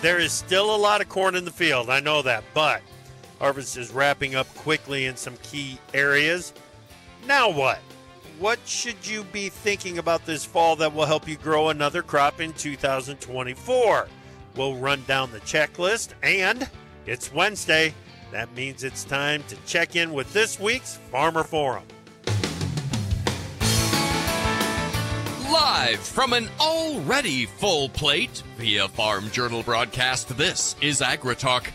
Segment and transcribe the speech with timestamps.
[0.00, 2.82] There is still a lot of corn in the field, I know that, but
[3.38, 6.52] harvest is wrapping up quickly in some key areas.
[7.26, 7.80] Now what?
[8.38, 12.40] What should you be thinking about this fall that will help you grow another crop
[12.40, 14.08] in 2024?
[14.56, 16.70] We'll run down the checklist, and
[17.04, 17.92] it's Wednesday.
[18.30, 21.84] That means it's time to check in with this week's Farmer Forum.
[25.78, 31.68] Live from an already full plate via Farm Journal broadcast, this is AgriTalk.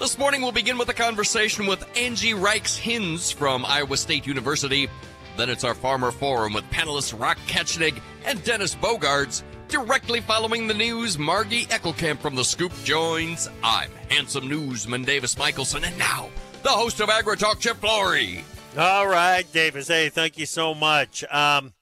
[0.00, 4.88] This morning we'll begin with a conversation with Angie Rieck-Hinz from Iowa State University.
[5.36, 9.44] Then it's our Farmer Forum with panelists Rock Ketchnig and Dennis Bogaards.
[9.68, 13.48] Directly following the news, Margie Eckelkamp from The Scoop joins.
[13.62, 16.28] I'm handsome newsman Davis Michaelson, and now
[16.64, 18.44] the host of AgriTalk, Chip Flory.
[18.76, 19.86] All right, Davis.
[19.86, 21.22] Hey, thank you so much.
[21.30, 21.72] Um,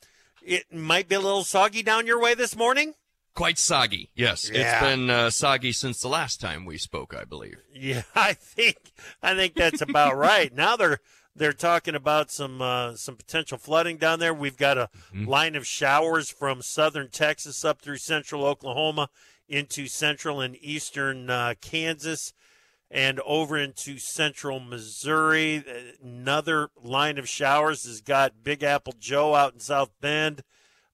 [0.44, 2.94] it might be a little soggy down your way this morning.
[3.34, 4.50] Quite soggy, yes.
[4.52, 4.60] Yeah.
[4.60, 7.56] It's been uh, soggy since the last time we spoke, I believe.
[7.74, 10.54] Yeah, I think I think that's about right.
[10.54, 11.00] Now they're
[11.34, 14.34] they're talking about some uh, some potential flooding down there.
[14.34, 19.08] We've got a line of showers from southern Texas up through central Oklahoma
[19.48, 22.32] into central and eastern uh, Kansas
[22.92, 25.64] and over into central Missouri.
[26.02, 30.42] Another line of showers has got Big Apple Joe out in South Bend,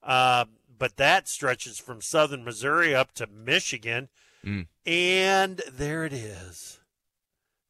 [0.02, 0.44] uh,
[0.78, 4.08] but that stretches from southern Missouri up to Michigan.
[4.44, 4.68] Mm.
[4.86, 6.78] And there it is.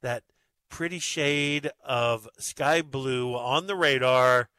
[0.02, 0.24] That
[0.68, 4.50] pretty shade of sky blue on the radar.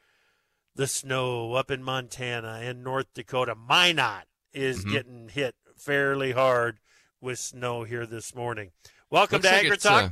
[0.76, 3.54] The snow up in Montana and North Dakota.
[3.54, 4.92] Minot is Mhm.
[4.92, 6.80] getting hit fairly hard
[7.22, 8.72] with snow here this morning.
[9.12, 10.04] Welcome Looks to like Agri Talk.
[10.04, 10.10] uh,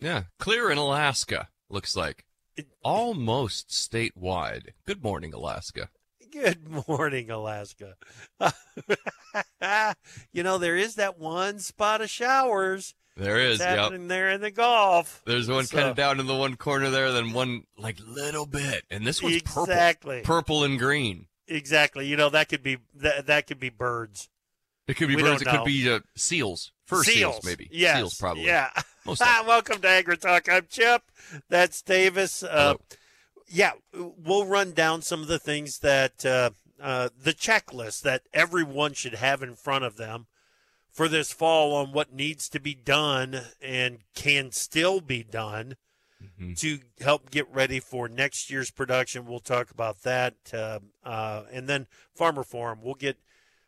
[0.00, 2.24] yeah, clear in Alaska, looks like.
[2.82, 4.68] Almost statewide.
[4.86, 5.90] Good morning, Alaska.
[6.32, 7.94] Good morning, Alaska.
[10.32, 14.50] you know, there is that one spot of showers There is, happening there in the
[14.52, 15.22] Gulf.
[15.26, 18.46] There's one So- kind of down in the one corner there, then one like little
[18.46, 20.18] bit, and this one's Exactly.
[20.20, 21.26] purple, purple and green.
[21.48, 22.06] Exactly.
[22.06, 24.28] You know, that could be that, that could be birds.
[24.86, 25.42] It could be We birds.
[25.42, 27.68] It could be uh, seals, fur seals, maybe.
[27.72, 27.96] Yes.
[27.96, 28.44] Seals, probably.
[28.46, 28.70] Yeah.
[29.04, 29.20] Most.
[29.46, 30.48] Welcome to Agri Talk.
[30.48, 31.02] I'm Chip.
[31.48, 32.42] That's Davis.
[32.42, 32.74] Uh,
[33.48, 38.92] yeah, we'll run down some of the things that uh, uh, the checklist that everyone
[38.92, 40.26] should have in front of them
[40.90, 45.76] for this fall on what needs to be done and can still be done
[46.40, 46.58] Mhm.
[46.58, 49.26] to help get ready for next year's production.
[49.26, 50.34] We'll talk about that.
[50.52, 52.78] Uh, uh, and then Farmer Forum.
[52.82, 53.18] We'll get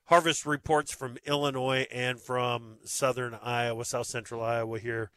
[0.08, 5.10] harvest reports from Illinois and from southern Iowa, south central Iowa here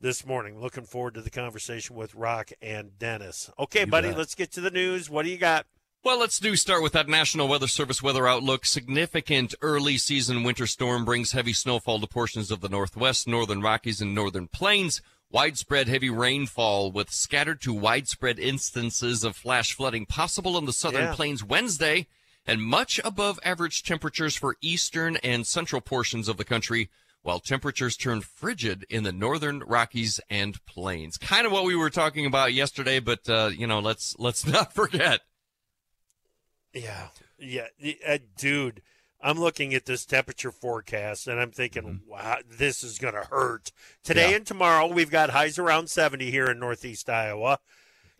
[0.00, 0.60] this morning.
[0.60, 3.50] Looking forward to the conversation with Rock and Dennis.
[3.58, 4.18] Okay, You buddy, bet.
[4.18, 5.08] let's get to the news.
[5.08, 5.66] What do you got?
[6.04, 8.66] Well, let's do start with that National Weather Service weather outlook.
[8.66, 14.02] Significant early season winter storm brings heavy snowfall to portions of the Northwest, Northern Rockies,
[14.02, 15.00] and Northern Plains.
[15.30, 21.04] Widespread heavy rainfall with scattered to widespread instances of flash flooding possible in the Southern
[21.04, 21.14] Yeah.
[21.14, 22.06] Plains Wednesday,
[22.46, 26.90] and much above average temperatures for eastern and central portions of the country,
[27.22, 31.16] while temperatures turn frigid in the Northern Rockies and Plains.
[31.16, 34.72] Kind of what we were talking about yesterday, but uh, you know, let's let's not
[34.74, 35.20] forget.
[36.72, 37.66] Yeah, yeah,
[38.06, 38.82] uh, dude.
[39.20, 43.72] I'm looking at this temperature forecast and I'm thinking, wow, this is going to hurt.
[44.02, 44.30] Today Mm-hmm.
[44.30, 44.36] Yeah.
[44.36, 47.58] and tomorrow, we've got highs around 70 here in Northeast Iowa.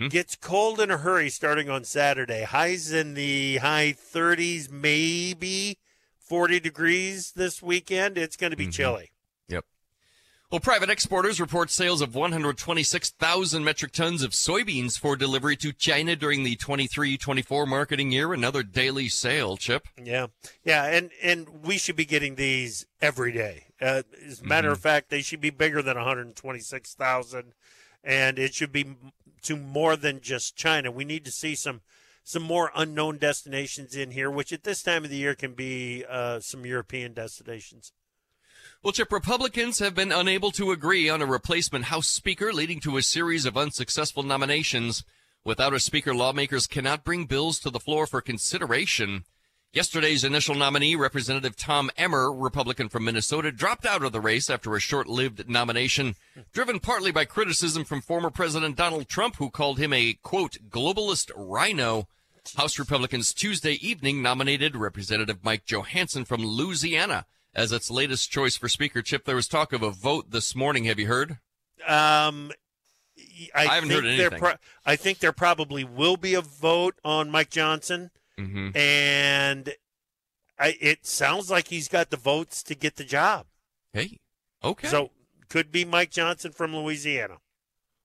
[0.01, 0.11] Mhm.
[0.11, 2.43] Gets cold in a hurry starting on Saturday.
[2.43, 5.79] Highs in the high 30s, maybe
[6.19, 8.19] 40 degrees this weekend.
[8.19, 8.73] It's going to be Mhm.
[8.73, 9.11] chilly.
[9.49, 9.65] Yep.
[10.51, 16.17] Well, private exporters report sales of 126,000 metric tons of soybeans for delivery to China
[16.17, 18.33] during the 23-24 marketing year.
[18.33, 19.87] Another daily sale, Chip.
[20.03, 20.27] Yeah,
[20.65, 23.67] yeah, and and we should be getting these every day.
[23.81, 24.73] Uh, as a matter Mm-hmm.
[24.73, 27.55] of fact, they should be bigger than 126,000,
[28.03, 28.97] and it should be
[29.45, 30.91] to more than just China.
[30.91, 31.81] We need to see some
[32.27, 36.05] some more unknown destinations in here, which at this time of the year can be
[36.09, 37.93] uh, some European destinations.
[38.83, 42.97] Well, Chip, Republicans have been unable to agree on a replacement House Speaker, leading to
[42.97, 45.05] a series of unsuccessful nominations.
[45.45, 49.25] Without a Speaker, lawmakers cannot bring bills to the floor for consideration.
[49.75, 54.77] Yesterday's initial nominee, Representative Tom Emmer, Republican from Minnesota, dropped out of the race after
[54.77, 56.15] a short-lived nomination,
[56.53, 61.33] driven partly by criticism from former President Donald Trump, who called him a, quote, globalist
[61.35, 62.07] rhino.
[62.57, 68.69] House Republicans Tuesday evening nominated Representative Mike Johnson from Louisiana as its latest choice for
[68.69, 69.03] Speaker.
[69.03, 70.85] Chip, there was talk of a vote this morning.
[70.85, 71.39] Have you heard?
[71.89, 72.53] Um,
[73.55, 74.39] I, I haven't heard anything.
[74.39, 74.55] pro-
[74.87, 78.11] I think there probably will be a vote on Mike Johnson.
[78.39, 78.77] Mm-hmm.
[78.77, 79.75] and
[80.59, 83.47] I, it sounds like he's got the votes to get the job.
[83.93, 84.19] Hey,
[84.63, 84.89] okay.
[84.89, 85.11] So
[85.49, 87.39] could be Mike Johnson from Louisiana.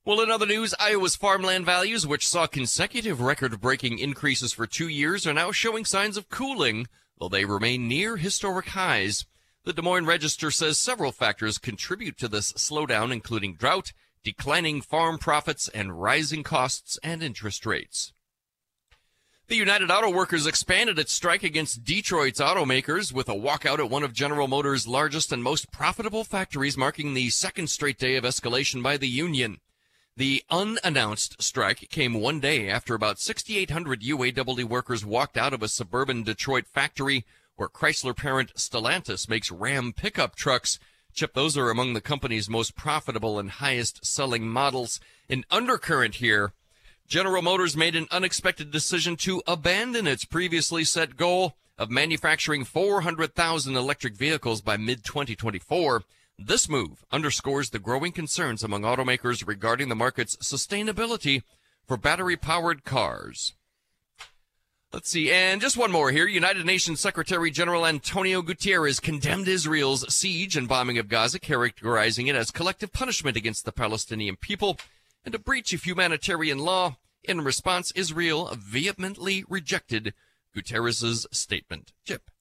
[0.06, 4.88] Well, in other news, Iowa's farmland values, which saw consecutive record breaking increases for two
[4.88, 6.88] years, are now showing signs of cooling,
[7.20, 9.26] though they remain near historic highs.
[9.66, 13.92] The Des Moines Register says several factors contribute to this slowdown, including drought,
[14.24, 18.14] declining farm profits, and rising costs and interest rates.
[19.50, 24.04] The United Auto Workers expanded its strike against Detroit's automakers with a walkout at one
[24.04, 28.84] of General Motors' largest and most profitable factories, marking the second straight day of escalation
[28.84, 29.60] by the union.
[30.16, 35.68] The unannounced strike came one day after about 6,800 UAW workers walked out of a
[35.68, 37.26] suburban Detroit factory
[37.56, 40.78] where Chrysler parent Stellantis makes Ram pickup trucks.
[41.12, 45.00] Chip, those are among the company's most profitable and highest selling models.
[45.28, 46.54] An undercurrent here.
[47.10, 53.76] General Motors made an unexpected decision to abandon its previously set goal of manufacturing 400,000
[53.76, 56.04] electric vehicles by mid 2024.
[56.38, 61.42] This move underscores the growing concerns among automakers regarding the market's sustainability
[61.88, 63.54] for battery powered cars.
[64.94, 66.28] Let's see, and just one more here.
[66.28, 72.36] United Nations Secretary General Antonio Guterres condemned Israel's siege and bombing of Gaza, characterizing it
[72.36, 74.78] as collective punishment against the Palestinian people
[75.26, 76.98] and a breach of humanitarian law.
[77.24, 80.14] In response, Israel vehemently rejected
[80.56, 81.92] Guterres' statement.
[82.06, 82.32] Chip.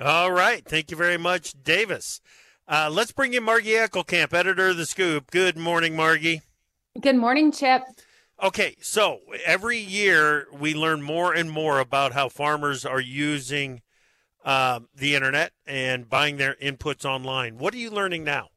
[0.00, 0.64] All right.
[0.64, 2.20] Thank you very much, Davis.
[2.66, 5.30] Uh, let's bring in Margie Eckelkamp, editor of The Scoop.
[5.30, 6.42] Good morning, Margie.
[7.00, 7.82] Good morning, Chip.
[8.42, 13.82] Okay, so every year we learn more and more about how farmers are using
[14.44, 17.58] um, the internet and buying their inputs online.
[17.58, 18.48] What are you learning now?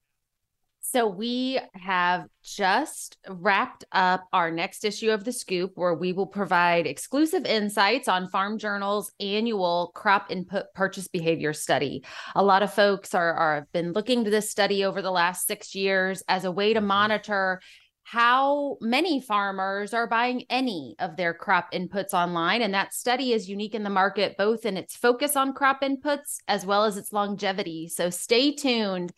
[0.89, 6.27] So we have just wrapped up our next issue of the Scoop, where we will
[6.27, 12.05] provide exclusive insights on Farm Journal's annual crop input purchase behavior study.
[12.35, 15.45] A lot of folks are, are have been looking to this study over the last
[15.45, 16.87] six years as a way to mm-hmm.
[16.87, 17.59] monitor
[18.09, 22.61] how many farmers are buying any of their crop inputs online.
[22.61, 26.37] And that study is unique in the market, both in its focus on crop inputs
[26.47, 27.89] as well as its longevity.
[27.89, 29.11] So stay tuned.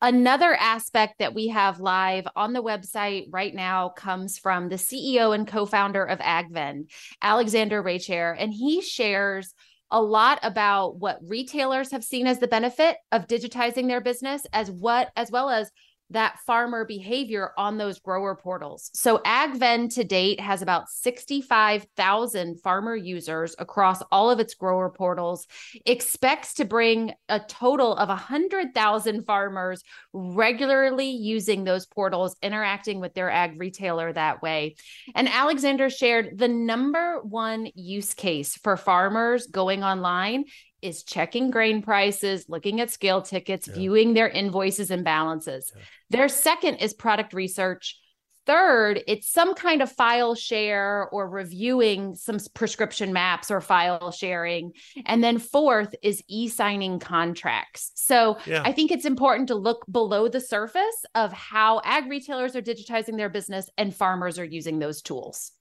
[0.00, 5.32] Another aspect that we have live on the website right now comes from the CEO
[5.32, 6.90] and co founder of AgVend,
[7.22, 9.54] Alexander Reichert, and he shares
[9.92, 14.68] a lot about what retailers have seen as the benefit of digitizing their business as
[14.68, 15.70] what as well as
[16.12, 18.90] that farmer behavior on those grower portals.
[18.94, 25.46] So AgVend to date has about 65,000 farmer users across all of its grower portals,
[25.86, 29.82] expects to bring a total of 100,000 farmers
[30.12, 34.76] regularly using those portals, interacting with their ag retailer that way.
[35.14, 40.44] And Alexander shared the number one use case for farmers going online
[40.82, 43.74] is checking grain prices, looking at scale tickets, yeah.
[43.74, 45.72] viewing their invoices and balances.
[45.74, 45.82] Yeah.
[46.10, 47.98] Their second is product research.
[48.44, 54.72] Third, it's some kind of file share or reviewing some prescription maps or file sharing.
[55.06, 57.92] And then fourth is e signing contracts.
[57.94, 58.62] So yeah.
[58.64, 63.16] I think it's important to look below the surface of how ag retailers are digitizing
[63.16, 65.52] their business and farmers are using those tools.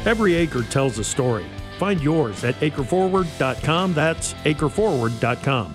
[0.06, 1.46] Every acre tells a story.
[1.80, 3.94] Find yours at acreforward.com.
[3.94, 5.74] That's acreforward.com.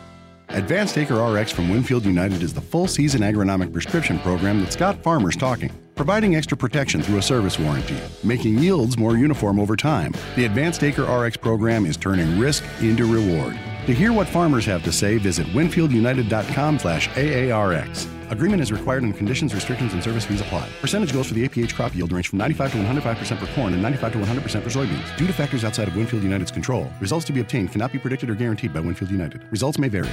[0.53, 5.01] Advanced Acre RX from Winfield United is the full season agronomic prescription program that's got
[5.01, 10.13] farmers talking, providing extra protection through a service warranty, making yields more uniform over time.
[10.36, 13.57] The Advanced Acre RX program is turning risk into reward.
[13.88, 18.12] To hear what farmers have to say, visit winfieldunited.com slash AARX.
[18.32, 20.70] Agreement is required and conditions, restrictions, and service fees apply.
[20.82, 23.82] Percentage goals for the APH crop yield range from 95 to 105% for corn and
[23.82, 25.18] 95 to 100% for soybeans.
[25.18, 28.30] Due to factors outside of Winfield United's control, results to be obtained cannot be predicted
[28.30, 29.42] or guaranteed by Winfield United.
[29.51, 30.10] Results may vary.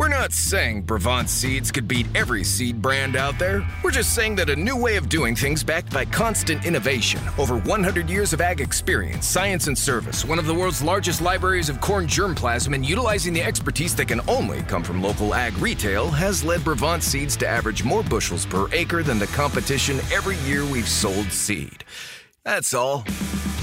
[0.00, 3.62] We're not saying Brevant Seeds could beat every seed brand out there.
[3.84, 7.58] We're just saying that a new way of doing things backed by constant innovation, over
[7.58, 11.82] 100 years of ag experience, science and service, one of the world's largest libraries of
[11.82, 16.42] corn germplasm, and utilizing the expertise that can only come from local ag retail has
[16.42, 20.88] led Brevant Seeds to average more bushels per acre than the competition every year we've
[20.88, 21.84] sold seed.
[22.42, 23.04] That's all.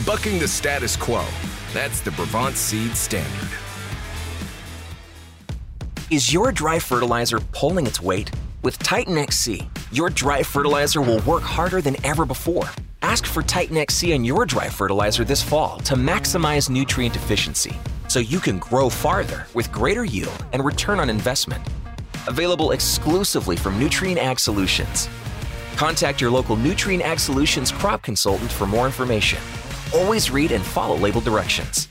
[0.05, 1.25] Bucking the status quo.
[1.73, 3.57] That's the Brevant Seed Standard.
[6.09, 8.31] Is your dry fertilizer pulling its weight?
[8.63, 12.63] With Titan XC, your dry fertilizer will work harder than ever before.
[13.01, 17.75] Ask for Titan XC in your dry fertilizer this fall to maximize nutrient efficiency
[18.07, 21.61] so you can grow farther with greater yield and return on investment.
[22.29, 25.09] Available exclusively from Nutrien Ag Solutions.
[25.75, 29.39] Contact your local Nutrien Ag Solutions crop consultant for more information.
[29.93, 31.89] Always read and follow label directions.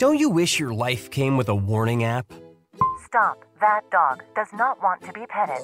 [0.00, 2.32] Don't you wish your life came with a warning app?
[3.04, 3.44] Stop.
[3.60, 5.60] That dog does not want to be petted.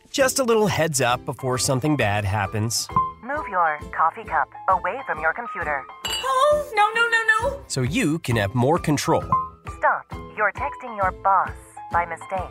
[0.10, 2.88] Just a little heads up before something bad happens.
[3.22, 5.84] Move your coffee cup away from your computer.
[6.08, 7.62] Oh, no, no, no, no.
[7.68, 9.22] So you can have more control.
[9.78, 10.12] Stop.
[10.36, 11.54] You're texting your boss
[11.92, 12.50] by mistake.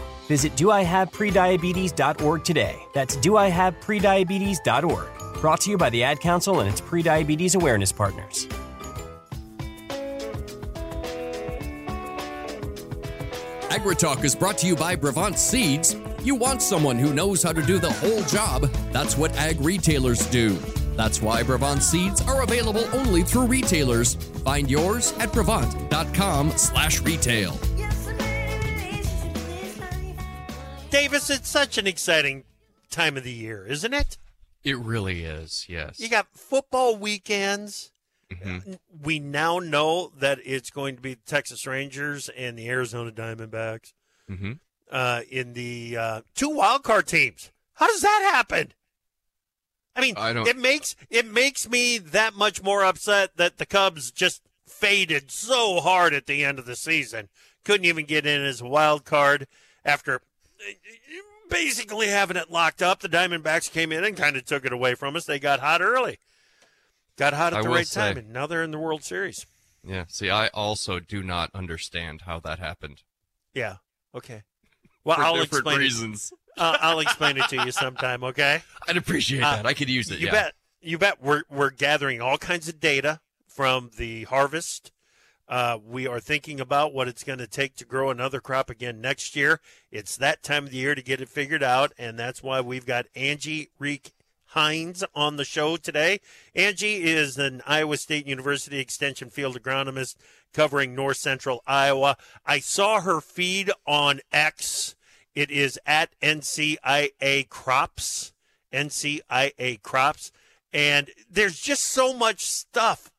[0.31, 2.79] Visit doihaveprediabetes.org today.
[2.93, 5.41] That's doihaveprediabetes.org.
[5.41, 8.47] Brought to you by the Ad Council and its prediabetes awareness partners.
[13.71, 15.97] AgriTalk is brought to you by Brevant Seeds.
[16.23, 18.71] You want someone who knows how to do the whole job.
[18.93, 20.51] That's what ag retailers do.
[20.95, 24.15] That's why Brevant Seeds are available only through retailers.
[24.45, 26.51] Find yours at brevant.com
[30.91, 32.43] Davis, it's such an exciting
[32.89, 34.17] time of the year, isn't it?
[34.63, 36.01] It really is, yes.
[36.01, 37.91] You got football weekends.
[38.29, 38.73] Mm-hmm.
[39.01, 43.93] We now know that it's going to be the Texas Rangers and the Arizona Diamondbacks
[44.29, 44.53] mm-hmm.
[44.91, 47.51] uh, in the uh, two wild card teams.
[47.75, 48.73] How does that happen?
[49.95, 54.11] I mean, I it makes it makes me that much more upset that the Cubs
[54.11, 57.29] just faded so hard at the end of the season.
[57.65, 59.47] Couldn't even get in as a wild card
[59.83, 60.21] after
[61.49, 62.99] basically having it locked up.
[62.99, 65.25] The Diamondbacks came in and kind of took it away from us.
[65.25, 66.19] They got hot early,
[67.17, 69.45] got hot at I the right say, time, and now they're in the World Series.
[69.85, 70.05] Yeah.
[70.07, 73.01] See, I also do not understand how that happened.
[73.53, 73.77] Yeah.
[74.15, 74.43] Okay.
[75.03, 76.31] Well, For I'll explain reasons.
[76.31, 76.61] It.
[76.61, 78.23] Uh, I'll explain it to you sometime.
[78.23, 78.61] Okay.
[78.87, 79.65] I'd appreciate uh, that.
[79.65, 80.19] I could use it.
[80.19, 80.31] You yeah.
[80.31, 80.53] bet.
[80.81, 81.21] You bet.
[81.21, 84.91] We're we're gathering all kinds of data from the harvest
[85.51, 89.01] uh, we are thinking about what it's going to take to grow another crop again
[89.01, 89.59] next year.
[89.91, 92.85] It's that time of the year to get it figured out, and that's why we've
[92.85, 94.13] got Angie Reek
[94.45, 96.21] Hines on the show today.
[96.55, 100.15] Angie is an Iowa State University Extension field agronomist
[100.53, 102.15] covering north central Iowa.
[102.45, 104.95] I saw her feed on X.
[105.35, 108.31] It is at NCIA Crops,
[108.71, 110.31] NCIA Crops,
[110.71, 113.11] and there's just so much stuff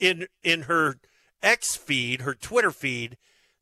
[0.00, 0.96] in in her
[1.42, 3.16] X feed, her Twitter feed,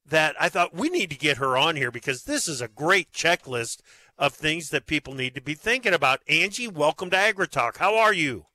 [0.07, 3.13] that I thought we need to get her on here because this is a great
[3.13, 3.81] checklist
[4.19, 6.21] of things that people need to be thinking about.
[6.29, 7.79] Angie, welcome to AgriTalk.
[7.79, 8.47] How are you?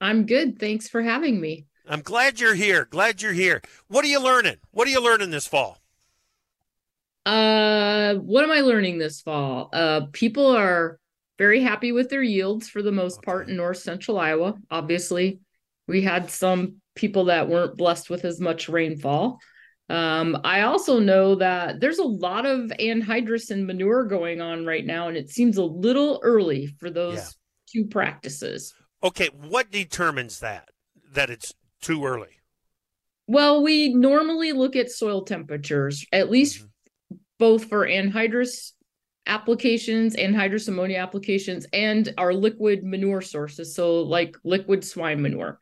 [0.00, 0.58] I'm good.
[0.58, 1.66] Thanks for having me.
[1.88, 2.86] I'm glad you're here.
[2.90, 3.62] Glad you're here.
[3.88, 4.56] What are you learning?
[4.70, 5.78] What are you learning this fall?
[7.24, 9.68] Uh, what am I learning this fall?
[9.72, 10.98] Uh, people are
[11.38, 13.24] very happy with their yields for the most okay.
[13.24, 14.54] part in north central Iowa.
[14.70, 15.40] Obviously,
[15.86, 19.38] we had some people that weren't blessed with as much rainfall.
[19.88, 24.86] Um, I also know that there's a lot of anhydrous and manure going on right
[24.86, 27.82] now, and it seems a little early for those yeah.
[27.82, 28.72] two practices.
[29.02, 30.68] Okay, what determines that
[31.12, 32.40] that it's too early?
[33.26, 37.16] Well, we normally look at soil temperatures, at least mm-hmm.
[37.38, 38.72] both for anhydrous
[39.26, 43.74] applications, anhydrous ammonia applications, and our liquid manure sources.
[43.74, 45.58] So, like liquid swine manure.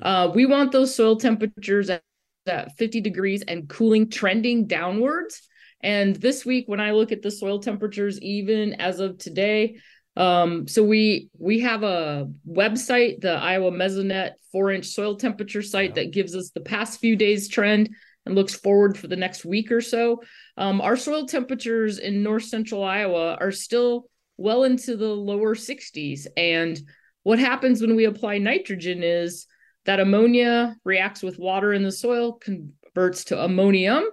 [0.00, 2.02] Uh, we want those soil temperatures at,
[2.46, 5.42] at 50 degrees and cooling trending downwards.
[5.82, 9.76] And this week, when I look at the soil temperatures, even as of today,
[10.16, 15.90] um, so we we have a website, the Iowa Mesonet four inch soil temperature site
[15.90, 16.04] yeah.
[16.04, 17.90] that gives us the past few days trend
[18.24, 20.22] and looks forward for the next week or so.
[20.56, 26.26] Um, our soil temperatures in north central Iowa are still well into the lower 60s.
[26.36, 26.80] And
[27.22, 29.46] what happens when we apply nitrogen is
[29.86, 34.04] that ammonia reacts with water in the soil, converts to ammonium.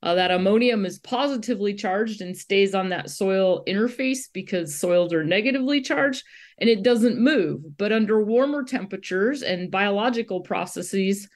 [0.00, 5.24] Uh, that ammonium is positively charged and stays on that soil interface because soils are
[5.24, 6.22] negatively charged
[6.58, 7.60] and it doesn't move.
[7.76, 11.28] But under warmer temperatures and biological processes,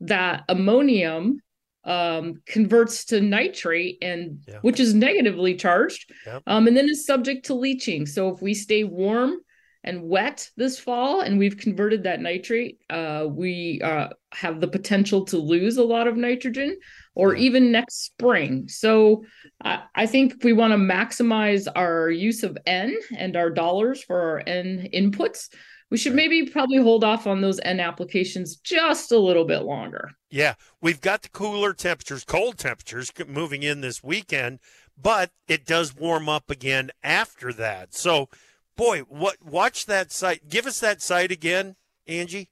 [0.00, 1.40] that ammonium
[1.84, 4.58] um, converts to nitrate and yeah.
[4.62, 6.42] which is negatively charged yep.
[6.46, 8.06] um, and then is subject to leaching.
[8.06, 9.38] So if we stay warm
[9.84, 15.24] and wet this fall and we've converted that nitrate, uh, we uh, have the potential
[15.26, 16.76] to lose a lot of nitrogen
[17.14, 18.66] or even next spring.
[18.66, 19.24] So
[19.64, 24.20] uh, I think we want to maximize our use of N and our dollars for
[24.20, 25.48] our N inputs.
[25.90, 30.10] We should maybe probably hold off on those N applications just a little bit longer.
[30.30, 34.58] Yeah, we've got the cooler temperatures, cold temperatures moving in this weekend,
[35.00, 37.94] but it does warm up again after that.
[37.94, 38.28] So
[38.76, 40.48] boy, what watch that site.
[40.48, 41.76] Give us that site again,
[42.06, 42.48] Angie.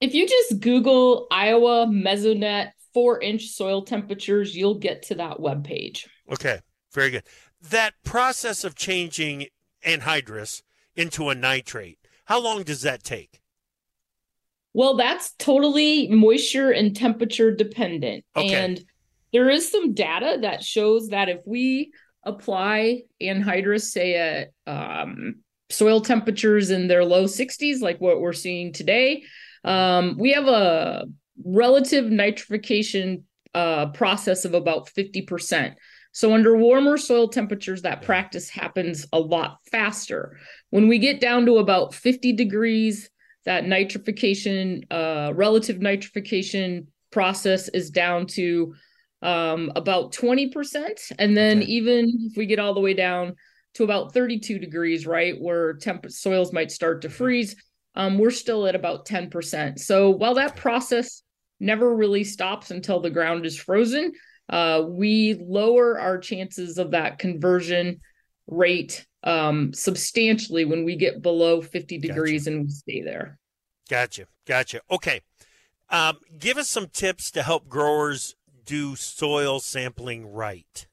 [0.00, 5.64] If you just Google Iowa Mesonet four inch soil temperatures, you'll get to that web
[5.64, 6.08] page.
[6.30, 6.60] Okay,
[6.92, 7.24] very good.
[7.60, 9.46] That process of changing
[9.84, 10.62] anhydrous
[10.94, 13.40] into a nitrate, how long does that take?
[14.74, 18.24] Well, that's totally moisture and temperature dependent.
[18.36, 18.54] Okay.
[18.54, 18.84] And
[19.32, 21.92] there is some data that shows that if we
[22.24, 25.36] apply anhydrous, say at um,
[25.70, 29.24] soil temperatures in their low 60s, like what we're seeing today.
[29.64, 31.06] Um, we have a
[31.44, 33.22] relative nitrification
[33.54, 35.74] uh, process of about 50%.
[36.12, 40.38] So, under warmer soil temperatures, that practice happens a lot faster.
[40.70, 43.10] When we get down to about 50 degrees,
[43.44, 48.74] that nitrification, uh, relative nitrification process is down to
[49.22, 51.12] um, about 20%.
[51.18, 51.66] And then, okay.
[51.66, 53.36] even if we get all the way down
[53.74, 57.56] to about 32 degrees, right, where temp- soils might start to freeze,
[57.94, 59.78] um, we're still at about 10%.
[59.78, 61.22] So while that process
[61.60, 64.12] never really stops until the ground is frozen,
[64.48, 68.00] uh, we lower our chances of that conversion
[68.46, 72.56] rate um, substantially when we get below 50 degrees gotcha.
[72.56, 73.38] and we stay there.
[73.88, 74.26] Gotcha.
[74.46, 74.80] Gotcha.
[74.90, 75.20] Okay.
[75.90, 80.86] Um, give us some tips to help growers do soil sampling right.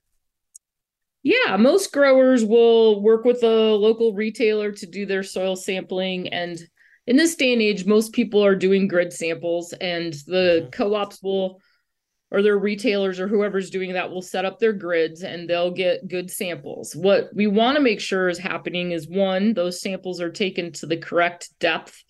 [1.26, 6.28] Yeah, most growers will work with a local retailer to do their soil sampling.
[6.28, 6.60] And
[7.08, 10.70] in this day and age, most people are doing grid samples, and the mm-hmm.
[10.70, 11.60] co ops will,
[12.30, 16.08] or their retailers or whoever's doing that will set up their grids and they'll get
[16.08, 16.96] good samples.
[16.96, 20.86] What we want to make sure is happening is one, those samples are taken to
[20.86, 22.04] the correct depth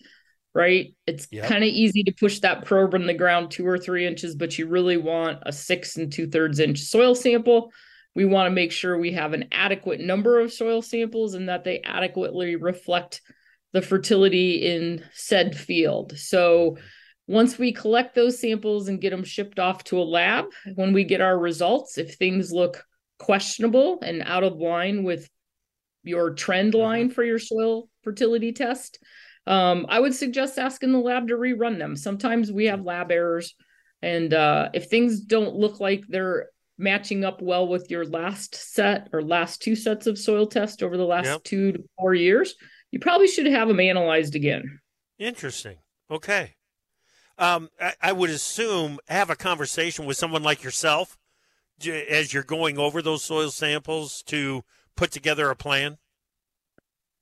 [0.53, 0.95] right?
[1.05, 1.49] It's yep.
[1.49, 4.57] kind of easy to push that probe in the ground two or three inches, but
[4.57, 7.73] you really want a six and two thirds inch soil sample
[8.15, 11.63] we want to make sure we have an adequate number of soil samples and that
[11.63, 13.21] they adequately reflect
[13.73, 16.17] the fertility in said field.
[16.17, 16.77] So
[17.27, 21.03] once we collect those samples and get them shipped off to a lab, when we
[21.03, 22.85] get our results, if things look
[23.19, 25.29] questionable and out of line with
[26.03, 26.81] your trend mm-hmm.
[26.81, 28.99] line for your soil fertility test,
[29.47, 31.95] um, I would suggest asking the lab to rerun them.
[31.95, 33.55] Sometimes we have lab errors,
[34.01, 36.47] and uh, if things don't look like they're
[36.77, 40.97] matching up well with your last set or last two sets of soil tests over
[40.97, 41.43] the last yep.
[41.43, 42.55] two to four years,
[42.91, 44.79] you probably should have them analyzed again.
[45.17, 45.77] Interesting.
[46.09, 46.55] Okay.
[47.37, 51.17] Um, I, I would assume have a conversation with someone like yourself
[51.85, 54.63] as you're going over those soil samples to
[54.95, 55.97] put together a plan.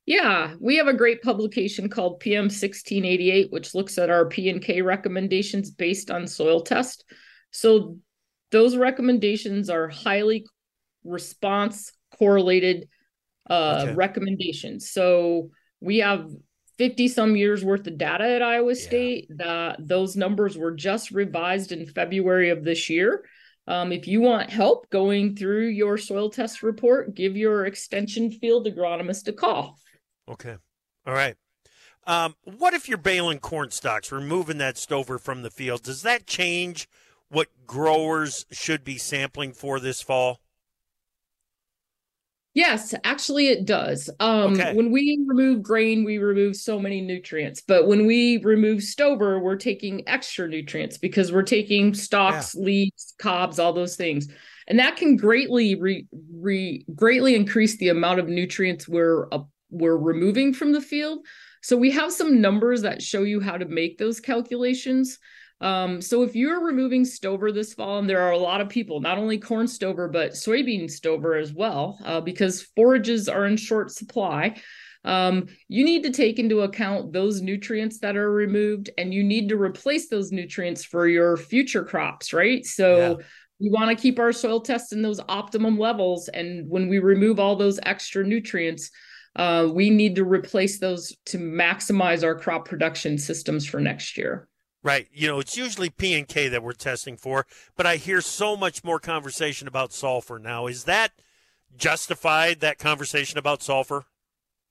[0.06, 4.62] Yeah, we have a great publication called PM 1688, which looks at our P and
[4.62, 7.06] K recommendations based on soil test.
[7.52, 7.98] So
[8.54, 10.46] those recommendations are highly
[11.04, 12.88] response correlated
[13.50, 13.96] uh, okay.
[13.96, 14.92] recommendations.
[14.92, 15.50] So
[15.82, 16.30] we have
[16.78, 19.28] 50 some years worth of data at Iowa State.
[19.30, 19.36] Yeah.
[19.39, 23.26] That those numbers were just revised in February of this year.
[23.66, 28.68] Um, if you want help going through your soil test report, give your extension field
[28.68, 29.80] agronomist a call.
[30.30, 30.58] Okay.
[31.08, 31.36] All right.
[32.06, 35.82] Um, what if you're baling corn stalks, removing that stover from the field?
[35.82, 36.88] Does that change
[37.34, 40.39] what growers should be sampling for this fall?
[42.54, 44.12] Yes, actually it does.
[44.19, 44.76] Um okay.
[44.76, 47.63] when we remove grain, we remove so many nutrients.
[47.67, 52.62] But when we remove stover, we're taking extra nutrients because we're taking stalks, yeah.
[52.62, 54.28] leaves, cobs, all those things.
[54.67, 59.39] And that can greatly re, re greatly increase the amount of nutrients we're uh,
[59.72, 61.26] we're removing from the field.
[61.63, 65.17] So we have some numbers that show you how to make those calculations.
[65.63, 68.99] Um, so if you're removing stover this fall, and there are a lot of people,
[68.99, 73.89] not only corn stover, but soybean stover as well, uh, because forages are in short
[73.89, 74.58] supply,
[75.06, 79.49] um, you need to take into account those nutrients that are removed and you need
[79.49, 82.65] to replace those nutrients for your future crops, right?
[82.65, 83.26] So yeah.
[83.62, 86.28] we want to keep our soil tests in those optimum levels.
[86.28, 88.91] And when we remove all those extra nutrients,
[89.38, 94.47] uh, we need to replace those to maximize our crop production systems for next year.
[94.84, 95.08] Right.
[95.13, 98.58] You know, it's usually P and K that we're testing for, but I hear so
[98.58, 100.67] much more conversation about sulfur now.
[100.67, 101.13] Is that
[101.78, 104.06] justified, that conversation about sulfur?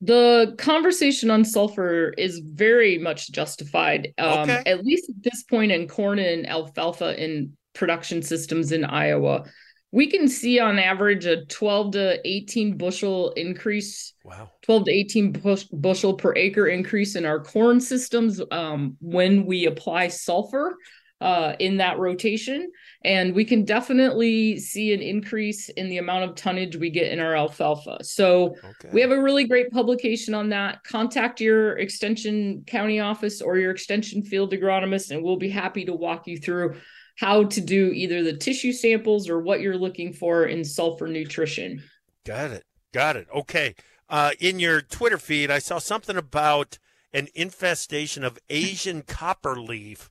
[0.03, 4.62] The conversation on sulfur is very much justified, um, okay.
[4.66, 9.44] at least at this point in corn and alfalfa in production systems in Iowa
[9.92, 14.50] we can see on average a 12 to 18 bushel increase wow.
[14.62, 19.66] 12 to 18 bush, bushel per acre increase in our corn systems um, when we
[19.66, 20.76] apply sulfur
[21.20, 22.72] uh, in that rotation.
[23.05, 27.20] And we can definitely see an increase in the amount of tonnage we get in
[27.20, 28.02] our alfalfa.
[28.02, 28.90] So okay.
[28.92, 30.83] we have a really great publication on that.
[30.85, 35.92] Contact your extension county office or your extension field agronomist and we'll be happy to
[35.92, 36.76] walk you through
[37.22, 41.80] how to do either the tissue samples or what you're looking for in sulfur nutrition.
[42.26, 42.64] Got it.
[42.92, 43.28] Got it.
[43.32, 43.76] Okay.
[44.11, 46.80] Uh, in your Twitter feed, I saw something about
[47.12, 50.11] an infestation of Asian copperleaf,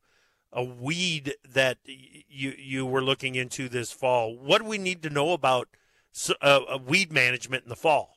[0.53, 4.37] a weed that you you were looking into this fall.
[4.37, 5.67] What do we need to know about
[6.41, 8.13] uh, weed management in the fall?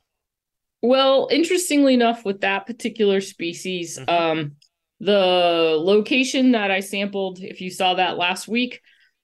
[0.82, 4.08] Well, interestingly enough, with that particular species, mm-hmm.
[4.08, 4.56] um,
[5.00, 8.80] the location that I sampled, if you saw that last week,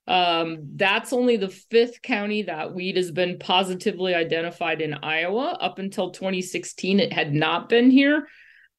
[0.07, 5.57] um, that's only the fifth county that weed has been positively identified in Iowa.
[5.61, 8.27] Up until 2016, it had not been here.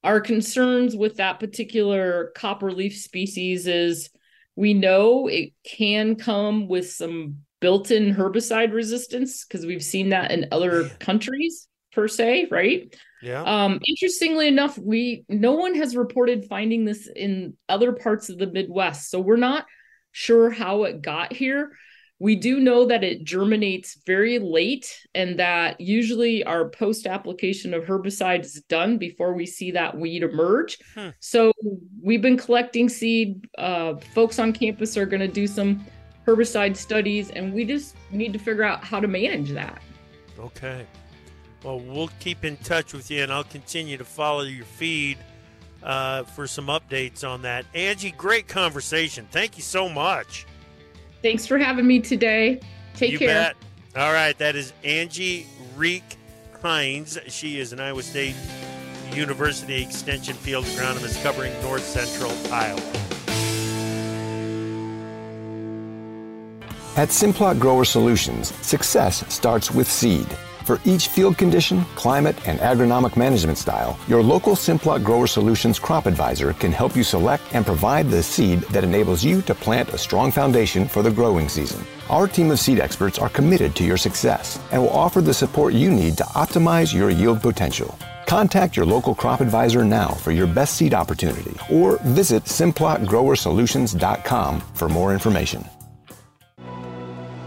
[0.04, 4.10] Our concerns with that particular copperleaf species is
[4.56, 10.48] we know it can come with some built-in herbicide resistance because we've seen that in
[10.52, 12.94] other countries per se, right?
[13.22, 13.44] Yeah.
[13.44, 18.48] Um, interestingly enough, we no one has reported finding this in other parts of the
[18.48, 19.10] Midwest.
[19.10, 19.66] So we're not
[20.12, 21.72] sure how it got here.
[22.20, 27.86] We do know that it germinates very late and that usually our post application of
[27.86, 30.78] herbicide is done before we see that weed emerge.
[30.94, 31.10] Hmm.
[31.20, 31.52] So
[32.00, 33.48] we've been collecting seed.
[33.58, 35.84] Uh, folks on campus are going to do some
[36.28, 39.82] herbicide studies, and we just need to figure out how to manage that.
[40.38, 40.86] Okay.
[41.64, 45.18] Well, we'll keep in touch with you, and I'll continue to follow your feed
[45.84, 47.66] uh, for some updates on that.
[47.76, 49.28] Angie, great conversation.
[49.32, 50.46] Thank you so much.
[51.22, 52.60] Thanks for having me today.
[52.96, 53.28] Take you care.
[53.28, 53.56] Bet.
[53.96, 55.46] All right, that is Angie
[55.76, 56.04] Reek
[56.62, 57.18] Hines.
[57.28, 58.36] She is an Iowa State
[59.14, 62.80] University Extension Field Agronomist covering North Central Iowa.
[66.98, 70.28] At Simplot Grower Solutions, success starts with seed.
[70.66, 76.06] For each field condition, climate, and agronomic management style, your local Simplot Grower Solutions crop
[76.06, 79.98] advisor can help you select and provide the seed that enables you to plant a
[79.98, 81.84] strong foundation for the growing season.
[82.10, 85.74] Our team of seed experts are committed to your success and will offer the support
[85.74, 87.98] you need to optimize your yield potential.
[88.28, 94.88] Contact your local crop advisor now for your best seed opportunity or visit simplotgrowersolutions.com for
[94.88, 95.66] more information.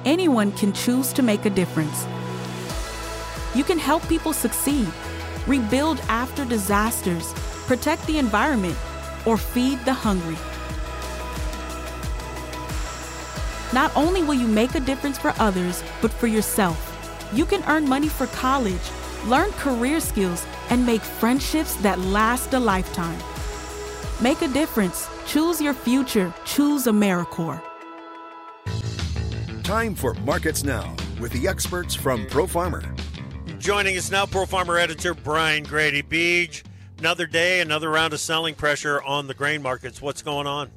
[0.05, 2.07] Anyone can choose to make a difference
[3.55, 4.89] you can help people succeed,
[5.47, 7.33] rebuild after disasters,
[7.67, 8.77] protect the environment,
[9.27, 10.37] or feed the hungry.
[13.73, 16.79] Not only will you make a difference for others, but for yourself.
[17.33, 18.91] You can earn money for college,
[19.27, 23.19] learn career skills, and make friendships that last a lifetime.
[24.21, 25.09] Make a difference.
[25.27, 26.33] Choose your future.
[26.45, 27.63] Choose AmeriCorps.
[29.65, 32.83] Time for Markets Now with the experts from Pro Farmer.
[33.65, 36.65] Joining us now, Pro Farmer Editor Brian Grete Beach.
[36.99, 40.03] Another day, another round of selling pressure on the grain markets.
[40.03, 40.71] What's going on?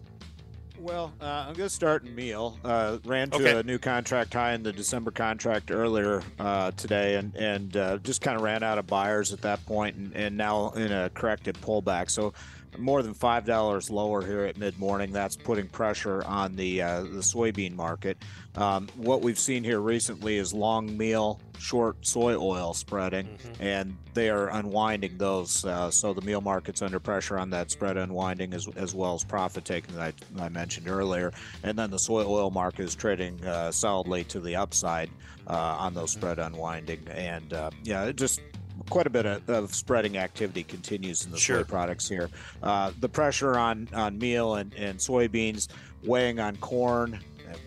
[0.79, 2.57] Well, uh, I'm going to start in meal.
[2.63, 3.59] Uh, ran to okay.
[3.59, 8.21] a new contract high in the December contract earlier uh, today, and and uh, just
[8.21, 11.55] kind of ran out of buyers at that point, and, and now in a corrected
[11.55, 12.09] pullback.
[12.09, 12.33] So
[12.77, 15.11] more than five dollars lower here at mid morning.
[15.11, 18.17] That's putting pressure on the uh, the soybean market.
[18.55, 23.63] Um, what we've seen here recently is long meal, short soy oil spreading, mm-hmm.
[23.63, 25.63] and they are unwinding those.
[25.63, 29.23] Uh, so the meal market's under pressure on that spread unwinding as, as well as
[29.23, 31.31] profit taking that I, I mentioned earlier.
[31.63, 35.09] And then the soy oil market is trading uh, solidly to the upside
[35.47, 37.07] uh, on those spread unwinding.
[37.09, 38.41] And uh, yeah, it just
[38.89, 41.59] quite a bit of, of, spreading activity continues in the sure.
[41.59, 42.29] soy products here.
[42.63, 45.67] Uh, the pressure on, on meal and, and soybeans
[46.03, 47.19] weighing on corn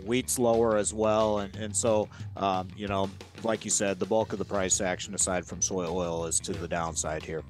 [0.04, 3.11] wheat's lower as well, and and so um, you know,
[3.42, 6.52] like you said, the bulk of the price action aside from soy oil is to
[6.52, 7.42] the downside here.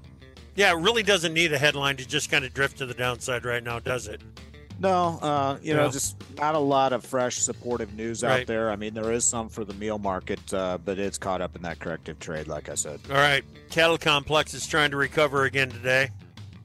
[0.56, 3.44] Yeah, it really doesn't need a headline to just kind of drift to the downside
[3.44, 4.20] right now, does it?
[4.80, 8.40] No, uh, you know, just not a lot of fresh supportive news right.
[8.40, 8.70] out there.
[8.70, 11.62] I mean, there is some for the meal market, uh, but it's caught up in
[11.62, 12.98] that corrective trade, like I said.
[13.10, 16.10] All right, cattle complex is trying to recover again today.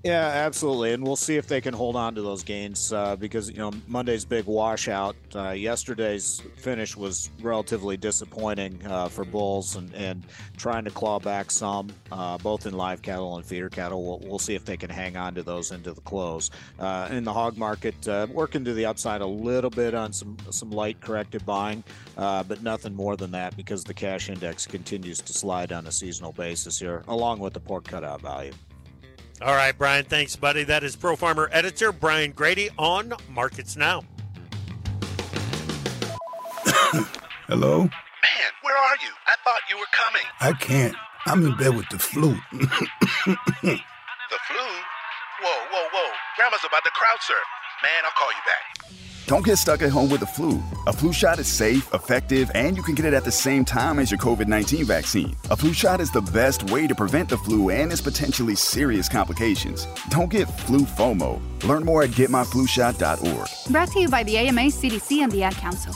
[0.05, 3.49] Yeah, absolutely, and we'll see if they can hold on to those gains uh, because
[3.49, 5.15] you know Monday's big washout.
[5.33, 10.23] Uh, yesterday's finish was relatively disappointing uh, for bulls, and, and
[10.57, 14.05] trying to claw back some, uh, both in live cattle and feeder cattle.
[14.05, 16.51] We'll, we'll, see if they can hang on to those into the close.
[16.77, 20.37] Uh, in the hog market, uh, working to the upside a little bit on some
[20.51, 21.83] some light corrective buying,
[22.15, 26.31] but nothing more than that because the cash index continues to slide on a seasonal
[26.31, 28.53] basis here, along with the pork cutout value.
[29.41, 30.05] All right, Brian.
[30.05, 30.63] Thanks, buddy.
[30.63, 34.03] That is Pro Farmer editor Brian Grete on Markets Now.
[37.47, 37.79] Hello?
[37.79, 37.89] Man,
[38.63, 39.11] where are you?
[39.27, 40.23] I thought you were coming.
[40.39, 40.95] I can't.
[41.25, 42.29] I'm in bed with the flu.
[42.53, 42.69] the
[43.27, 44.65] flu?
[45.41, 46.11] Whoa, whoa, whoa.
[46.37, 47.43] Grandma's about to crowd surf.
[47.83, 48.75] Man, I'll call you back.
[49.27, 50.61] Don't get stuck at home with the flu.
[50.85, 53.97] A flu shot is safe, effective, and you can get it at the same time
[53.97, 55.35] as your COVID 19 vaccine.
[55.49, 59.09] A flu shot is the best way to prevent the flu and its potentially serious
[59.09, 59.87] complications.
[60.09, 61.41] Don't get flu FOMO.
[61.63, 63.71] Learn more at getmyflushot.org.
[63.71, 65.95] Brought to you by the AMA, CDC, and the Ad Council.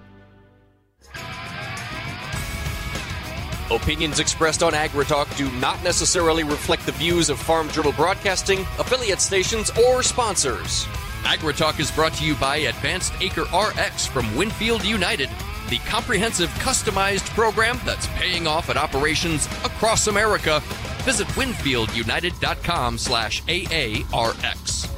[3.71, 9.21] Opinions expressed on AgriTalk do not necessarily reflect the views of Farm Journal Broadcasting, affiliate
[9.21, 10.85] stations, or sponsors.
[11.23, 15.29] AgriTalk is brought to you by Advanced Acre RX from Winfield United,
[15.69, 20.59] the comprehensive customized program that's paying off at operations across America.
[21.03, 24.89] Visit winfieldunited.com slash AARX.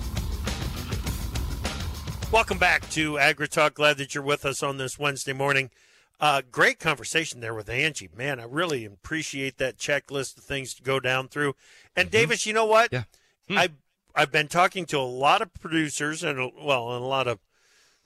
[2.31, 3.75] Welcome back to AgriTalk.
[3.75, 5.69] Glad that you're with us on this Wednesday morning.
[6.19, 8.09] Uh, great conversation there with Angie.
[8.15, 11.55] Man, I really appreciate that checklist of things to go down through.
[11.95, 12.17] And mm-hmm.
[12.17, 12.89] Davis, you know what?
[12.91, 13.03] Yeah.
[13.47, 13.57] Hmm.
[13.57, 13.69] I
[14.15, 17.39] I've been talking to a lot of producers and well, and a lot of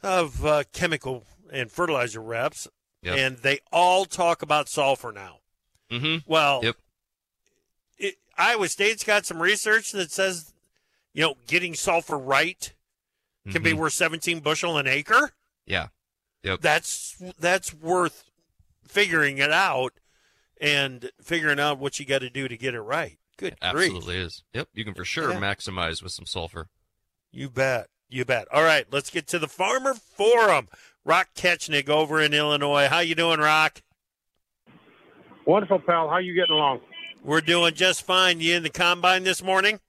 [0.02, 2.68] of uh, chemical and fertilizer reps,
[3.02, 3.18] yep.
[3.18, 5.40] and they all talk about sulfur now.
[5.92, 6.30] Mm-hmm.
[6.30, 6.76] Well, yep.
[7.98, 10.54] it, Iowa State's got some research that says,
[11.14, 12.74] you know, getting sulfur right
[13.46, 13.64] can mm-hmm.
[13.64, 15.32] be worth 17 bushel an acre.
[15.66, 15.88] Yeah.
[16.44, 16.62] Yep.
[16.62, 18.24] That's that's worth
[18.88, 19.94] figuring it out
[20.60, 23.18] and figuring out what you got to do to get it right.
[23.38, 24.44] Good it Absolutely is.
[24.54, 24.70] Yep.
[24.74, 25.40] You can for sure yeah.
[25.40, 26.68] maximize with some sulfur.
[27.32, 27.88] You bet.
[28.10, 28.48] You bet.
[28.54, 30.70] All right, let's get to the Farmer Forum.
[31.04, 32.88] Rock Ketchnig over in Illinois.
[32.88, 33.82] How you doing, Rock?
[35.46, 36.10] Wonderful, pal.
[36.10, 36.82] How you getting along?
[37.24, 38.40] We're doing just fine.
[38.40, 39.80] You in the combine this morning?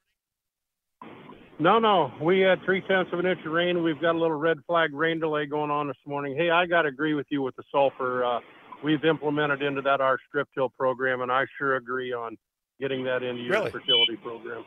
[1.61, 2.12] No, no.
[2.21, 3.83] We had three tenths of an inch of rain.
[3.83, 6.37] We've got a little red flag rain delay going on this morning.
[6.37, 8.25] Hey, I got to agree with you with the sulfur.
[8.25, 8.40] Uh,
[8.85, 12.37] we've implemented into that our strip till program, and I sure agree on
[12.81, 13.71] getting that into your really?
[13.73, 14.64] fertility program.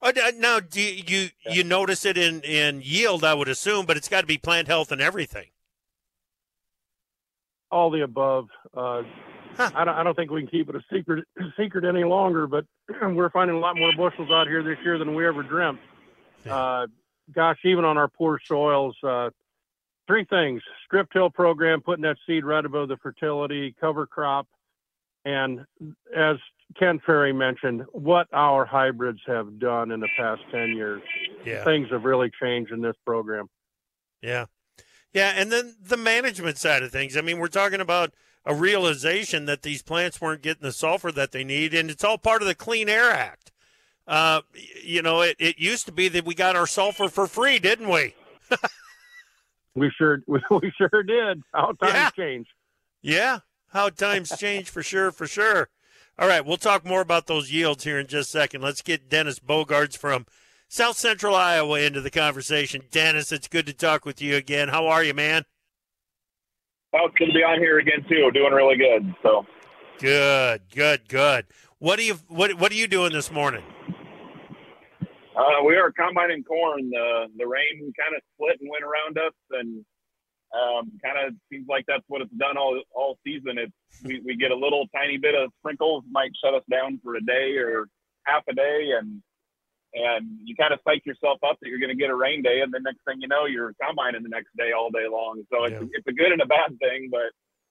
[0.00, 1.52] Uh, now, do you you, yeah.
[1.52, 3.24] you notice it in, in yield?
[3.24, 5.48] I would assume, but it's got to be plant health and everything.
[7.72, 8.46] All the above.
[8.72, 9.02] Uh,
[9.56, 9.70] huh.
[9.74, 11.24] I, don't, I don't think we can keep it a secret
[11.58, 12.66] secret any longer, but
[13.02, 15.80] we're finding a lot more bushels out here this year than we ever dreamt.
[16.44, 16.56] Yeah.
[16.56, 16.86] Uh,
[17.32, 19.30] gosh, even on our poor soils, uh,
[20.06, 24.46] three things: strip till program, putting that seed right above the fertility, cover crop,
[25.24, 25.64] and
[26.14, 26.36] as
[26.78, 31.02] Ken Ferrie mentioned, what our hybrids have done in the past ten years.
[31.44, 31.64] Yeah.
[31.64, 33.48] Things have really changed in this program.
[34.22, 34.46] Yeah.
[35.12, 37.16] Yeah, and then the management side of things.
[37.16, 38.12] I mean, we're talking about
[38.44, 42.18] a realization that these plants weren't getting the sulfur that they need, and it's all
[42.18, 43.52] part of the Clean Air Act.
[44.06, 44.42] Uh,
[44.82, 47.88] you know, it, it used to be that we got our sulfur for free, didn't
[47.88, 48.14] we?
[49.74, 51.42] we sure we, we sure did.
[51.52, 52.10] How times yeah.
[52.10, 52.46] change.
[53.02, 53.38] Yeah,
[53.68, 55.68] how times change for sure, for sure.
[56.18, 58.62] All right, we'll talk more about those yields here in just a second.
[58.62, 60.26] Let's get Dennis Bogaards from
[60.68, 62.82] South Central Iowa into the conversation.
[62.90, 64.68] Dennis, it's good to talk with you again.
[64.68, 65.44] How are you, man?
[66.94, 68.30] Oh, it's good to be on here again too.
[68.32, 69.14] Doing really good.
[69.22, 69.44] So
[69.98, 71.46] good, good, good.
[71.84, 73.62] What do you what What are you doing this morning?
[75.36, 76.88] Uh, we are combining corn.
[76.88, 79.84] The the rain kind of split and went around us, and
[80.56, 83.58] um, kind of seems like that's what it's done all all season.
[83.58, 87.16] It's we, we get a little tiny bit of sprinkles, might shut us down for
[87.16, 87.88] a day or
[88.24, 89.20] half a day, and
[89.92, 92.62] and you kind of psych yourself up that you're going to get a rain day,
[92.62, 95.44] and the next thing you know, you're combining the next day all day long.
[95.52, 95.86] So it's, yeah.
[95.92, 97.28] it's a good and a bad thing, but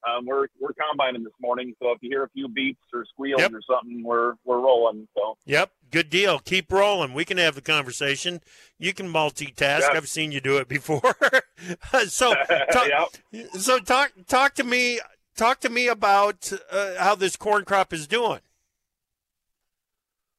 [0.08, 1.74] um, we're we're combining this morning.
[1.82, 3.54] So if you hear a few beeps or squeals yep.
[3.54, 5.08] or something, we're we're rolling.
[5.16, 6.40] So yep, good deal.
[6.40, 7.14] Keep rolling.
[7.14, 8.42] We can have the conversation.
[8.78, 9.82] You can multitask.
[9.82, 9.92] Yep.
[9.94, 11.02] I've seen you do it before.
[12.08, 12.34] so
[12.72, 12.88] talk,
[13.32, 13.48] yep.
[13.54, 15.00] so talk talk to me
[15.36, 18.40] talk to me about uh, how this corn crop is doing.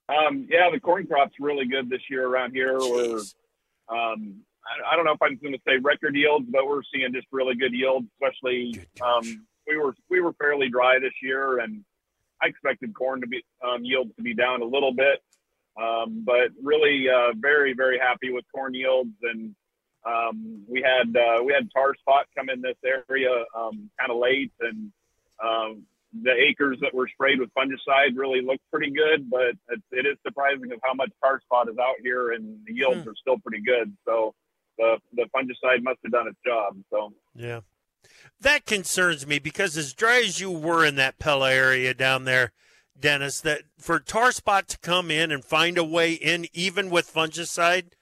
[0.08, 2.76] Um, yeah, the corn crop's really good this year around here.
[2.78, 3.34] Jeez.
[3.88, 6.82] We're, um, I, I, don't know if I'm going to say record yields, but we're
[6.92, 8.06] seeing just really good yields.
[8.20, 11.84] Especially, um, we were we were fairly dry this year, and
[12.42, 15.22] I expected corn to be um, yields to be down a little bit,
[15.80, 19.14] um, but really uh, very very happy with corn yields.
[19.22, 19.54] And
[20.06, 24.52] um, we had uh, we had tar spot come in this area kind of late,
[24.60, 24.92] and
[26.22, 30.16] the acres that were sprayed with fungicide really looked pretty good, but it, it is
[30.24, 33.08] surprising of how much tar spot is out here, and the yields hmm.
[33.08, 33.94] are still pretty good.
[34.06, 34.34] So
[34.78, 36.76] the the fungicide must have done its job.
[36.90, 37.60] So yeah,
[38.40, 42.52] that concerns me because as dry as you were in that Pella area down there,
[42.98, 47.12] Dennis, that for tar spot to come in and find a way in, even with
[47.12, 47.92] fungicide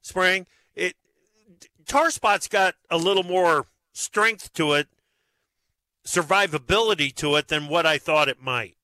[0.00, 0.96] spraying, it
[1.86, 4.88] tar spot's got a little more strength to it
[6.06, 8.76] survivability to it than what I thought it might,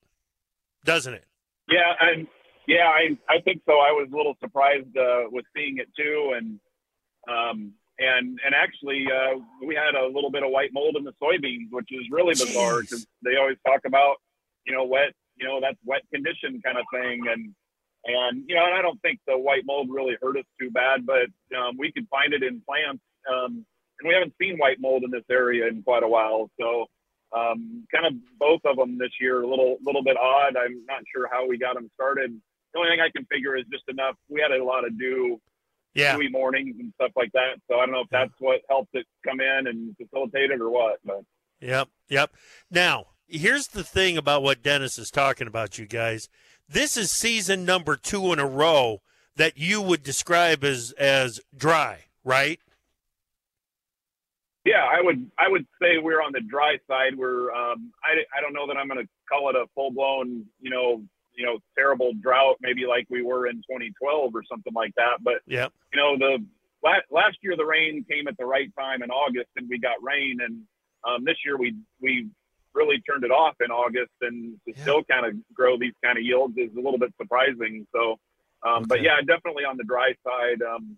[0.83, 1.25] doesn't it?
[1.69, 2.27] Yeah, and
[2.67, 3.73] yeah, I I think so.
[3.73, 6.59] I was a little surprised uh, with seeing it too, and
[7.27, 11.13] um, and and actually uh, we had a little bit of white mold in the
[11.21, 14.17] soybeans, which is really bizarre because they always talk about
[14.65, 17.53] you know wet, you know that's wet condition kind of thing, and
[18.05, 21.05] and you know, and I don't think the white mold really hurt us too bad,
[21.05, 23.65] but um, we could find it in plants, um,
[23.99, 26.85] and we haven't seen white mold in this area in quite a while, so
[27.35, 30.55] um, kind of both of them this year, a little little bit odd.
[30.55, 32.39] I'm not sure how we got them started.
[32.73, 34.15] The only thing I can figure is just enough.
[34.29, 35.41] We had a lot of dew,
[35.93, 36.13] yeah.
[36.13, 37.59] dewy mornings and stuff like that.
[37.69, 40.69] So I don't know if that's what helped it come in and facilitate it or
[40.69, 40.99] what.
[41.05, 41.23] But
[41.59, 42.31] yep, yep.
[42.69, 46.29] Now here's the thing about what Dennis is talking about, you guys.
[46.67, 49.01] This is season number two in a row
[49.35, 52.59] that you would describe as as dry, right?
[54.65, 57.17] Yeah, I would I would say we're on the dry side.
[57.17, 60.45] We're um, I, I don't know that I'm going to call it a full blown
[60.59, 61.03] you know
[61.37, 65.17] you know terrible drought maybe like we were in 2012 or something like that.
[65.21, 66.43] But yeah, you know the
[66.83, 70.01] last last year the rain came at the right time in August and we got
[70.01, 70.61] rain and
[71.07, 72.27] um, this year we we
[72.73, 74.81] really turned it off in August and to yeah.
[74.81, 77.87] still kind of grow these kind of yields is a little bit surprising.
[77.93, 78.17] So,
[78.63, 78.85] um, okay.
[78.87, 80.97] but yeah, definitely on the dry side, um,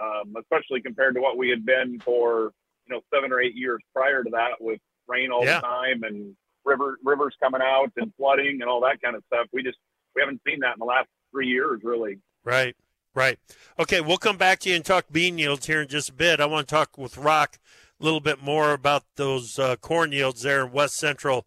[0.00, 2.52] um, especially compared to what we had been for
[2.86, 5.56] you know seven or eight years prior to that with rain all yeah.
[5.56, 6.36] the time and
[6.68, 9.46] river rivers coming out and flooding and all that kind of stuff.
[9.52, 9.78] We just
[10.14, 12.18] we haven't seen that in the last three years really.
[12.44, 12.76] Right.
[13.14, 13.38] Right.
[13.78, 16.40] Okay, we'll come back to you and talk bean yields here in just a bit.
[16.40, 17.58] I want to talk with Rock
[18.00, 21.46] a little bit more about those uh, corn yields there in west central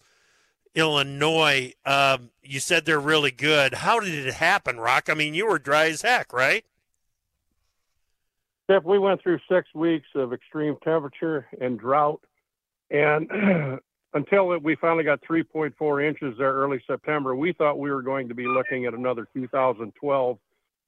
[0.76, 1.74] Illinois.
[1.86, 3.76] Um, you said they're really good.
[3.76, 5.10] How did it happen, Rock?
[5.10, 6.66] I mean, you were dry as heck, right?
[8.66, 12.22] Steph, we went through six weeks of extreme temperature and drought,
[12.90, 13.30] and
[14.13, 18.36] until we finally got 3.4 inches there early September, we thought we were going to
[18.36, 20.38] be looking at another 2012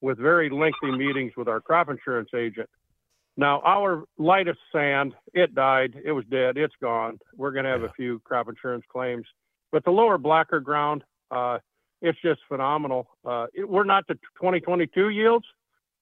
[0.02, 2.70] with very lengthy meetings with our crop insurance agent.
[3.38, 5.96] Now, our lightest sand, it died.
[6.04, 6.58] It was dead.
[6.58, 7.20] It's gone.
[7.36, 7.88] We're going to have yeah.
[7.88, 9.26] a few crop insurance claims.
[9.72, 11.60] But the lower blacker ground, uh,
[12.02, 13.08] it's just phenomenal.
[13.26, 15.46] Uh, it, we're not the 2022 yields,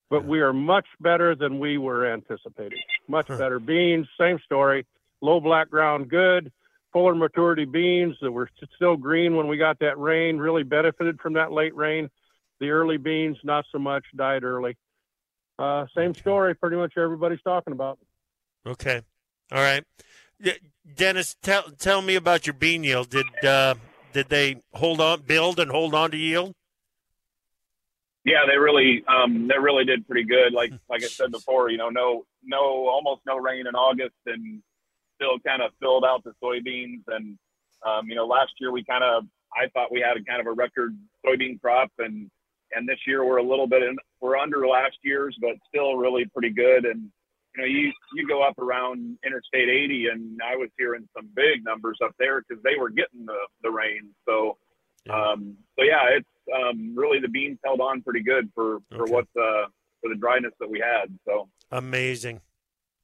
[0.10, 2.80] but we are much better than we were anticipating.
[3.08, 3.60] Much better.
[3.60, 4.86] Beans, same story.
[5.22, 6.52] Low black ground, good.
[6.94, 11.34] Fuller maturity beans that were still green when we got that rain, really benefited from
[11.34, 12.10] that late rain.
[12.60, 14.78] The early beans, not so much, died early.
[15.58, 17.98] Uh, same story, pretty much everybody's talking about.
[18.66, 19.02] Okay.
[19.52, 19.84] All right.
[20.96, 23.10] Dennis, tell tell me about your bean yield.
[23.10, 23.76] Did uh,
[24.14, 26.54] did they hold on, build and hold on to yield?
[28.26, 30.54] Yeah, they really um, they really did pretty good.
[30.54, 34.62] Like like I said before, you know, no no almost no rain in August, and
[35.22, 37.02] still kind of filled out the soybeans.
[37.08, 37.38] And
[37.86, 40.48] um, you know, last year we kind of I thought we had a kind of
[40.48, 42.30] a record soybean crop, and
[42.74, 46.26] and this year we're a little bit in, we're under last year's, but still really
[46.26, 46.86] pretty good.
[46.86, 47.10] And
[47.56, 51.64] you know, you you go up around Interstate 80, and I was hearing some big
[51.64, 54.10] numbers up there because they were getting the the rain.
[54.28, 54.58] So,
[55.10, 59.12] um, so yeah, it's um, really the beans held on pretty good for for Okay.
[59.12, 59.66] what uh,
[60.02, 61.16] for the dryness that we had.
[61.26, 61.50] So.
[61.74, 62.42] Amazing.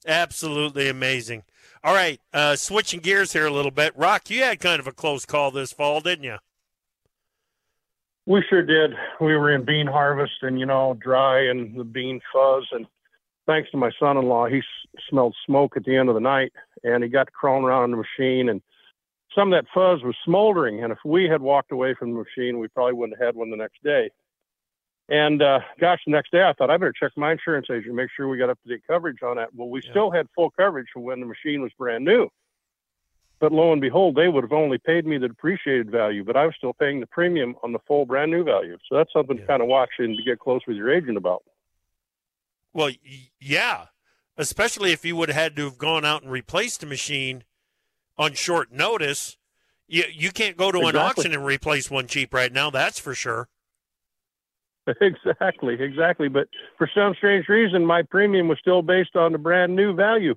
[0.06, 1.44] Absolutely amazing.
[1.84, 3.96] All right, uh, switching gears here a little bit.
[3.96, 6.38] Rock, you had kind of a close call this fall, didn't you?
[8.26, 8.92] We sure did.
[9.22, 12.66] We were in bean harvest and, you know, dry and the bean fuzz.
[12.74, 12.86] And
[13.46, 16.22] thanks to my son in law, he s- smelled smoke at the end of the
[16.22, 16.52] night
[16.84, 18.50] and he got crawling around in the machine.
[18.50, 18.62] And
[19.34, 20.84] some of that fuzz was smoldering.
[20.84, 23.50] And if we had walked away from the machine, we probably wouldn't have had one
[23.50, 24.10] the next day.
[25.10, 28.10] And uh, gosh, the next day I thought I better check my insurance agent, make
[28.16, 29.56] sure we got up to date coverage on that.
[29.56, 32.30] Well, we still had full coverage from when the machine was brand new.
[33.40, 36.46] But lo and behold, they would have only paid me the depreciated value, but I
[36.46, 38.78] was still paying the premium on the full brand new value.
[38.90, 41.44] So that's something to kind of watch and to get close with your agent about.
[42.74, 42.92] Well,
[43.40, 43.86] yeah,
[44.38, 47.44] especially if you would have had to have gone out and replaced the machine
[48.18, 49.38] on short notice.
[49.88, 52.70] You you can't go to an auction and replace one cheap right now.
[52.70, 53.50] That's for sure.
[55.02, 56.28] exactly, exactly.
[56.28, 60.36] But for some strange reason, my premium was still based on the brand new value.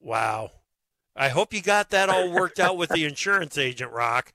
[0.00, 0.52] Wow.
[1.14, 4.32] I hope you got that all worked out with the insurance agent, Rock.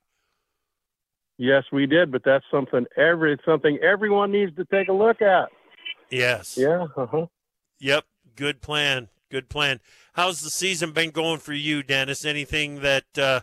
[1.38, 5.49] Yes, we did, but that's something every something everyone needs to take a look at.
[6.09, 6.57] Yes.
[6.57, 6.88] Yeah.
[6.95, 7.27] Uh-huh.
[7.79, 8.05] Yep.
[8.35, 9.09] Good plan.
[9.29, 9.79] Good plan.
[10.13, 12.25] How's the season been going for you, Dennis?
[12.25, 13.41] Anything that uh,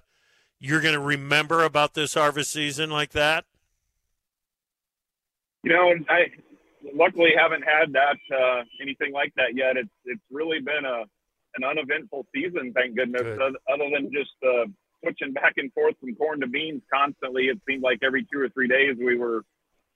[0.59, 3.45] you're going to remember about this harvest season like that?
[5.65, 6.27] You know, I
[6.95, 9.77] luckily haven't had that uh, anything like that yet.
[9.77, 11.05] It's it's really been a
[11.57, 13.23] an uneventful season, thank goodness.
[13.23, 14.67] Other, other than just uh,
[15.01, 18.49] switching back and forth from corn to beans constantly, it seemed like every two or
[18.49, 19.43] three days we were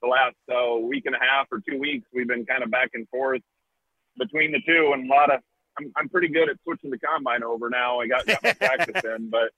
[0.01, 2.91] the last uh, week and a half or two weeks we've been kind of back
[2.93, 3.41] and forth
[4.17, 5.41] between the two, and a lot of.
[5.77, 7.99] I'm I'm pretty good at switching the combine over now.
[7.99, 9.51] I got, got my practice in, but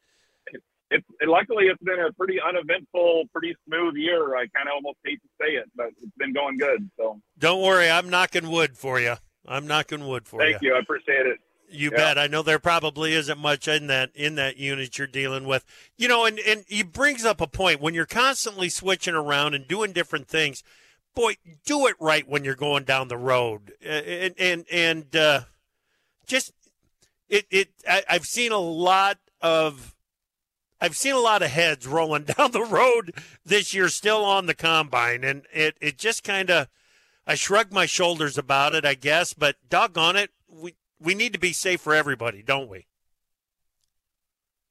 [0.91, 4.35] it's it, luckily it's been a pretty uneventful, pretty smooth year.
[4.35, 6.89] I kind of almost hate to say it, but it's been going good.
[6.97, 9.15] So Don't worry, I'm knocking wood for you.
[9.47, 10.51] I'm knocking wood for you.
[10.51, 10.75] thank you.
[10.75, 11.39] I appreciate it.
[11.73, 11.97] You Yeah.
[11.97, 12.17] bet.
[12.19, 15.65] I know there probably isn't much in that in that unit you're dealing with.
[15.97, 19.65] You know, and and it brings up a point when you're constantly switching around and
[19.67, 20.63] doing different things.
[21.15, 25.41] Boy, do it right when you're going down the road, and and and uh,
[26.27, 26.51] just
[27.29, 27.69] it it.
[27.89, 29.95] I, I've seen a lot of.
[30.81, 33.13] I've seen a lot of heads rolling down the road
[33.45, 36.67] this year, still on the combine, and it it just kind of.
[37.27, 41.39] I shrug my shoulders about it, I guess, but doggone it, we we need to
[41.39, 42.87] be safe for everybody, don't we?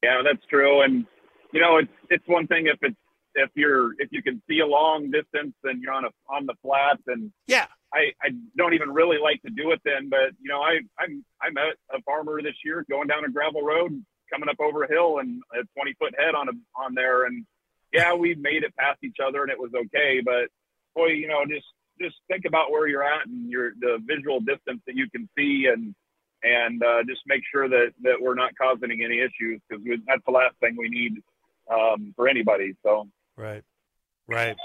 [0.03, 0.81] Yeah, that's true.
[0.81, 1.05] And
[1.53, 2.95] you know, it's it's one thing if it's
[3.35, 6.55] if you're if you can see a long distance and you're on a on the
[6.61, 10.09] flats and yeah, I I don't even really like to do it then.
[10.09, 13.63] But you know, I I'm I met a farmer this year going down a gravel
[13.63, 17.25] road, coming up over a hill and a 20 foot head on a on there,
[17.25, 17.45] and
[17.93, 20.21] yeah, we made it past each other and it was okay.
[20.23, 20.49] But
[20.95, 21.65] boy, you know, just
[22.01, 25.67] just think about where you're at and your the visual distance that you can see
[25.71, 25.93] and
[26.43, 30.31] and uh, just make sure that that we're not causing any issues because that's the
[30.31, 31.21] last thing we need
[31.71, 32.73] um, for anybody.
[32.83, 33.07] So
[33.37, 33.63] Right.
[34.27, 34.55] Right.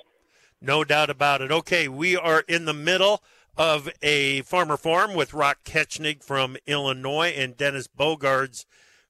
[0.60, 1.52] No doubt about it.
[1.52, 3.22] Okay, we are in the middle
[3.56, 8.64] of a farmer farm with Rock Ketchnig from Illinois and Dennis Bogaards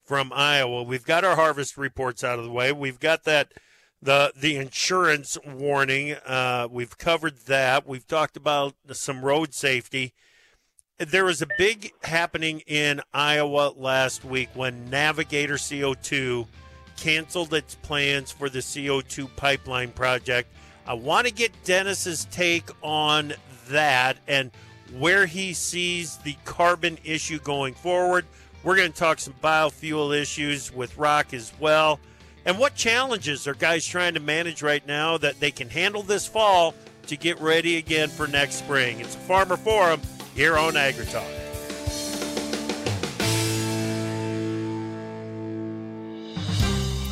[0.06, 0.84] from Iowa.
[0.84, 2.72] We've got our harvest reports out of the way.
[2.72, 3.52] We've got that
[4.00, 6.12] the the insurance warning.
[6.12, 7.86] Uh, we've covered that.
[7.86, 10.14] We've talked about some road safety.
[10.98, 16.46] There was a big happening in Iowa last week when Navigator CO2
[16.96, 20.48] canceled its plans for the CO2 pipeline project.
[20.86, 23.34] I want to get Dennis's take on
[23.68, 24.50] that and
[24.96, 28.24] where he sees the carbon issue going forward.
[28.66, 32.00] We're going to talk some biofuel issues with Rock as well.
[32.44, 36.26] And what challenges are guys trying to manage right now that they can handle this
[36.26, 36.74] fall
[37.06, 38.98] to get ready again for next spring?
[38.98, 40.00] It's a Farmer Forum
[40.34, 41.45] here on AgriTalk.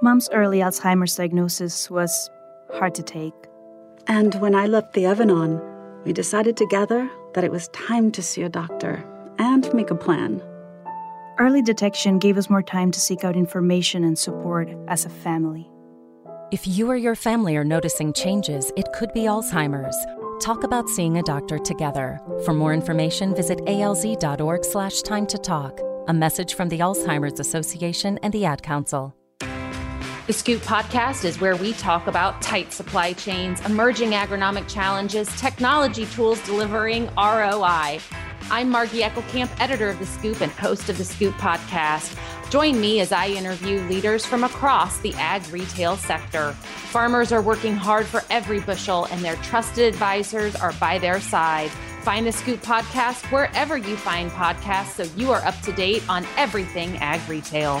[0.00, 2.30] Mom's early Alzheimer's diagnosis was
[2.74, 3.34] hard to take.
[4.06, 5.60] And when I left the Evan on,
[6.04, 9.04] we decided together that it was time to see a doctor
[9.38, 10.40] and make a plan.
[11.40, 15.68] Early detection gave us more time to seek out information and support as a family.
[16.52, 19.96] If you or your family are noticing changes, it could be Alzheimer's.
[20.40, 22.20] Talk about seeing a doctor together.
[22.44, 25.80] For more information, visit alz.org slash time to talk.
[26.06, 29.17] A message from the Alzheimer's Association and the Ad Council.
[30.28, 36.04] The Scoop podcast is where we talk about tight supply chains, emerging agronomic challenges, technology
[36.04, 37.98] tools delivering ROI.
[38.50, 42.14] I'm Margie Eckelkamp, editor of The Scoop and host of The Scoop podcast.
[42.50, 46.52] Join me as I interview leaders from across the ag retail sector.
[46.90, 51.70] Farmers are working hard for every bushel, and their trusted advisors are by their side.
[52.02, 56.26] Find the Scoop podcast wherever you find podcasts so you are up to date on
[56.36, 57.80] everything ag retail.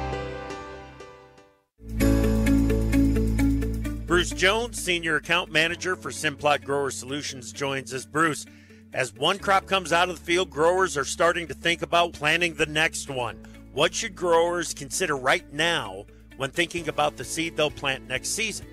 [4.21, 8.05] Bruce Jones, Senior Account Manager for Simplot Grower Solutions, joins us.
[8.05, 8.45] Bruce,
[8.93, 12.53] as one crop comes out of the field, growers are starting to think about planting
[12.53, 13.43] the next one.
[13.73, 16.05] What should growers consider right now
[16.37, 18.67] when thinking about the seed they'll plant next season?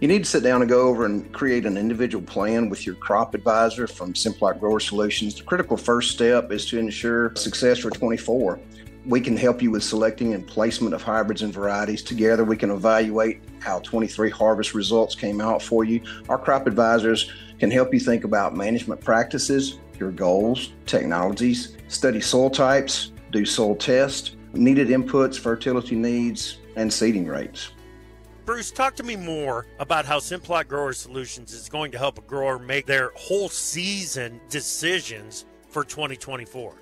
[0.00, 2.96] You need to sit down and go over and create an individual plan with your
[2.96, 5.36] crop advisor from Simplot Grower Solutions.
[5.36, 8.60] The critical first step is to ensure success for 24.
[9.06, 12.02] We can help you with selecting and placement of hybrids and varieties.
[12.02, 16.00] Together, we can evaluate how 23 harvest results came out for you.
[16.28, 17.30] Our crop advisors
[17.60, 23.76] can help you think about management practices, your goals, technologies, study soil types, do soil
[23.76, 27.70] tests, needed inputs, fertility needs, and seeding rates.
[28.44, 32.22] Bruce, talk to me more about how Simplot Grower Solutions is going to help a
[32.22, 36.74] grower make their whole season decisions for 2024.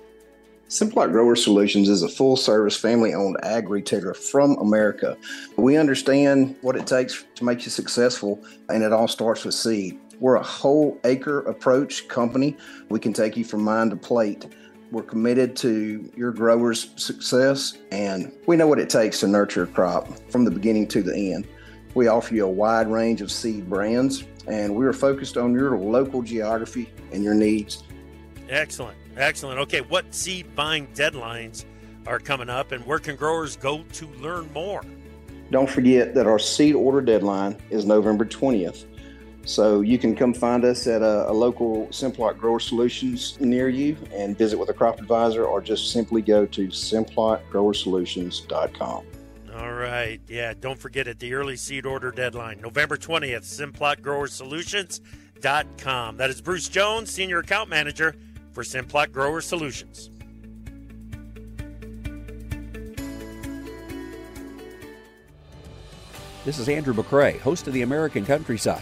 [0.67, 5.15] Simplot Grower Solutions is a full service family owned ag retailer from America.
[5.57, 9.99] We understand what it takes to make you successful, and it all starts with seed.
[10.19, 12.57] We're a whole acre approach company.
[12.89, 14.47] We can take you from mine to plate.
[14.91, 19.67] We're committed to your grower's success, and we know what it takes to nurture a
[19.67, 21.47] crop from the beginning to the end.
[21.93, 25.77] We offer you a wide range of seed brands, and we are focused on your
[25.77, 27.83] local geography and your needs.
[28.49, 28.97] Excellent.
[29.17, 29.59] Excellent.
[29.61, 31.65] Okay, what seed buying deadlines
[32.07, 34.83] are coming up, and where can growers go to learn more?
[35.51, 38.85] Don't forget that our seed order deadline is November 20th.
[39.45, 43.95] So you can come find us at a, a local Simplot Grower Solutions near you
[44.11, 49.05] and visit with a crop advisor, or just simply go to simplotgrowersolutions.com.
[49.55, 50.19] All right.
[50.27, 51.19] Yeah, don't forget it.
[51.19, 56.17] The early seed order deadline, November 20th, simplotgrowersolutions.com.
[56.17, 58.15] That is Bruce Jones, Senior Account Manager
[58.55, 60.09] for Simplot Grower Solutions.
[66.45, 68.81] This is Andrew McCrea, host of the American Countryside.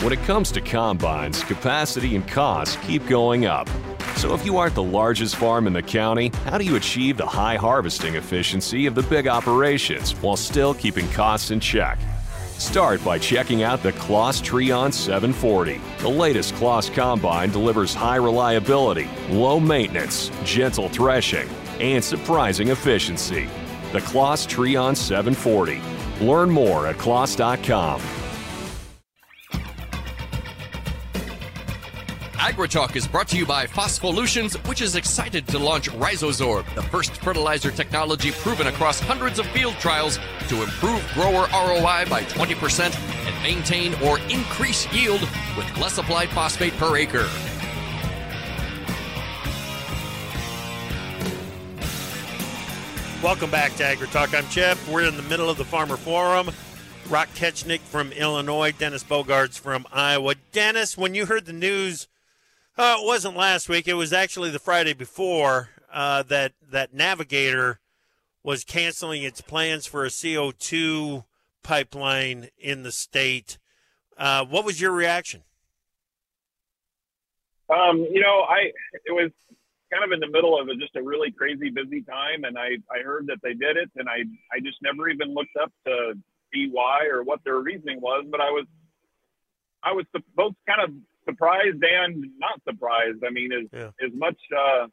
[0.00, 3.68] When it comes to combines, capacity and costs keep going up.
[4.16, 7.26] So if you aren't the largest farm in the county, how do you achieve the
[7.26, 11.98] high harvesting efficiency of the big operations while still keeping costs in check?
[12.58, 15.80] Start by checking out the Claas Trion 740.
[15.98, 21.48] The latest Claas combine delivers high reliability, low maintenance, gentle threshing,
[21.80, 23.48] and surprising efficiency.
[23.92, 25.80] The Claas Trion 740.
[26.24, 28.00] Learn more at claas.com.
[32.46, 37.16] AgriTalk is brought to you by Phospholutions, which is excited to launch RhizoSorb, the first
[37.16, 43.42] fertilizer technology proven across hundreds of field trials to improve grower ROI by 20% and
[43.42, 45.22] maintain, or increase yield
[45.56, 47.28] with less applied phosphate per acre.
[53.24, 54.32] Welcome back to Agri Talk.
[54.34, 54.78] I'm Chip.
[54.88, 56.52] We're in the middle of the Farmer Forum.
[57.08, 60.36] Rock Ketchnick from Illinois, Dennis Bogaards from Iowa.
[60.52, 62.06] Dennis, when you heard the news,
[62.78, 63.88] uh, it wasn't last week.
[63.88, 67.80] It was actually the Friday before uh, that that Navigator
[68.42, 71.24] was canceling its plans for a CO2
[71.62, 73.58] pipeline in the state.
[74.16, 75.42] Uh, what was your reaction?
[77.68, 78.72] Um, you know, I
[79.04, 79.30] it was
[79.92, 82.76] kind of in the middle of a, just a really crazy busy time, and I
[82.90, 84.18] I heard that they did it, and I
[84.54, 86.14] I just never even looked up to
[86.52, 88.66] see why or what their reasoning was, but I was
[89.82, 90.04] I was
[90.34, 90.90] both kind of
[91.28, 93.22] surprised and not surprised.
[93.26, 93.90] I mean, as yeah.
[94.06, 94.86] as much uh,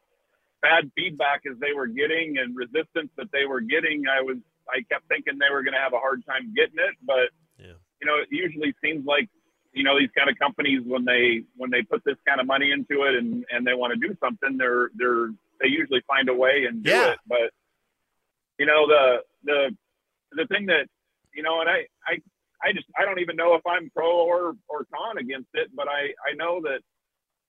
[0.62, 4.82] bad feedback as they were getting and resistance that they were getting, I was I
[4.90, 6.94] kept thinking they were going to have a hard time getting it.
[7.02, 7.78] But yeah.
[8.00, 9.28] you know, it usually seems like
[9.72, 12.70] you know these kind of companies when they when they put this kind of money
[12.70, 15.28] into it and and they want to do something, they're they're
[15.60, 17.12] they usually find a way and do Yeah.
[17.12, 17.18] it.
[17.26, 17.50] But
[18.58, 19.76] you know the the
[20.32, 20.86] the thing that
[21.34, 22.20] you know, and I I
[22.64, 25.86] I just I don't even know if I'm pro or or con against it, but
[25.88, 26.80] I I know that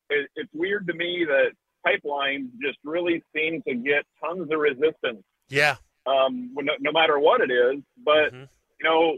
[0.10, 1.52] it, it's weird to me that
[1.88, 5.76] pipelines just really seem to get tons of resistance Yeah.
[6.08, 7.82] um, no, no matter what it is.
[8.04, 8.46] But Mm-hmm.
[8.80, 9.18] you know,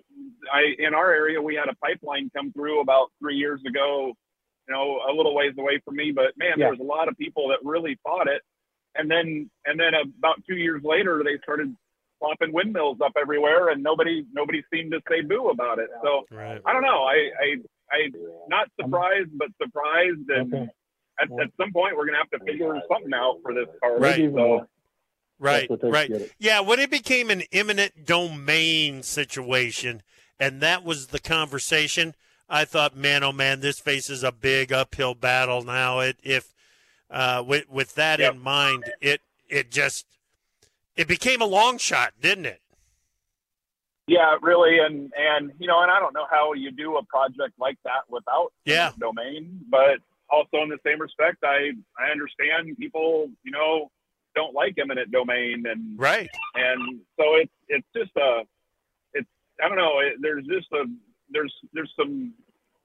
[0.54, 4.14] I in our area we had a pipeline come through about three years ago.
[4.68, 6.66] You know, a little ways away from me, but man, Yeah.
[6.66, 8.42] there was a lot of people that really fought it.
[8.96, 11.74] And then and then about two years later, they started
[12.20, 15.90] plopping windmills up everywhere, and nobody nobody seemed to say boo about it.
[16.04, 16.62] So Right.
[16.66, 17.04] I don't know.
[17.04, 17.56] I I
[17.92, 18.10] I
[18.48, 20.54] not surprised, but surprised, and
[21.20, 24.00] at, at some point we're gonna have to figure something out for this car.
[24.00, 24.32] Right.
[24.34, 24.68] So.
[25.40, 26.32] Right, right.
[26.40, 30.02] Yeah, when it became an eminent domain situation,
[30.40, 32.16] and that was the conversation,
[32.50, 36.00] I thought, man, oh man, this faces a big uphill battle now.
[36.00, 36.56] It if
[37.12, 40.06] uh, with with that in mind, it it just
[40.98, 42.62] it became a long shot, didn't it?
[44.08, 47.54] Yeah, really, and and you know, and I don't know how you do a project
[47.60, 48.92] like that without Yeah.
[49.00, 53.92] domain, but also in the same respect, I I understand people, you know,
[54.34, 56.30] don't like eminent domain, and Right.
[56.56, 58.44] and so it's it's just a
[59.14, 59.28] it's
[59.62, 60.86] I don't know, it, there's just a
[61.30, 62.34] there's there's some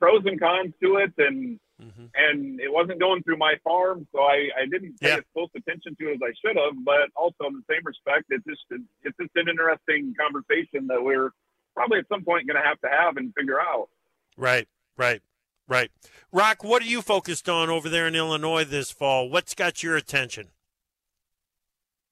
[0.00, 2.04] pros and cons to it, and Mm-hmm.
[2.14, 5.16] and it wasn't going through my farm, so I I didn't pay Yeah.
[5.16, 8.26] as close attention to it as I should have, but also in the same respect,
[8.30, 8.60] it's just
[9.02, 11.30] it's just an interesting conversation that we're
[11.74, 13.88] probably at some point going to have to have and figure out.
[14.36, 15.22] Right, right,
[15.66, 15.90] right.
[16.30, 19.28] Rock, what are you focused on over there in Illinois this fall?
[19.28, 20.48] What's got your attention?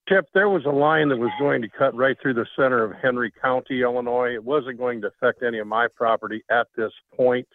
[0.08, 2.92] Chip, there was a line that was going to cut right through the center of
[3.00, 4.34] Henry County, Illinois.
[4.34, 7.46] It wasn't going to affect any of my property at this point,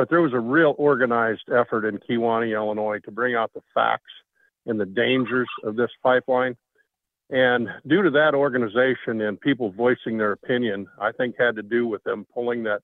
[0.00, 4.10] but there was a real organized effort in Kewanee, Illinois to bring out the facts
[4.64, 6.56] and the dangers of this pipeline.
[7.28, 11.86] And due to that organization and people voicing their opinion, I think had to do
[11.86, 12.80] with them pulling that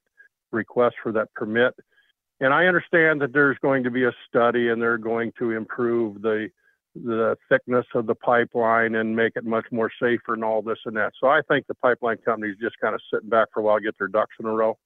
[0.52, 1.72] request for that permit.
[2.40, 6.20] And I understand that there's going to be a study and they're going to improve
[6.20, 6.50] the
[6.94, 10.96] the thickness of the pipeline and make it much more safer and all this and
[10.98, 11.12] that.
[11.18, 13.96] So I think the pipeline companies just kind of sitting back for a while, get
[13.98, 14.76] their ducks in a row.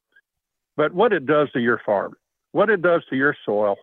[0.76, 2.14] But what it does to your farm,
[2.52, 3.76] what it does to your soil,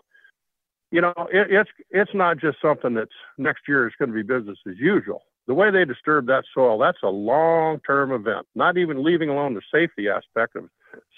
[0.91, 4.23] you know, it, it's it's not just something that's next year is going to be
[4.23, 5.23] business as usual.
[5.47, 8.45] The way they disturb that soil, that's a long-term event.
[8.55, 10.69] Not even leaving alone the safety aspect of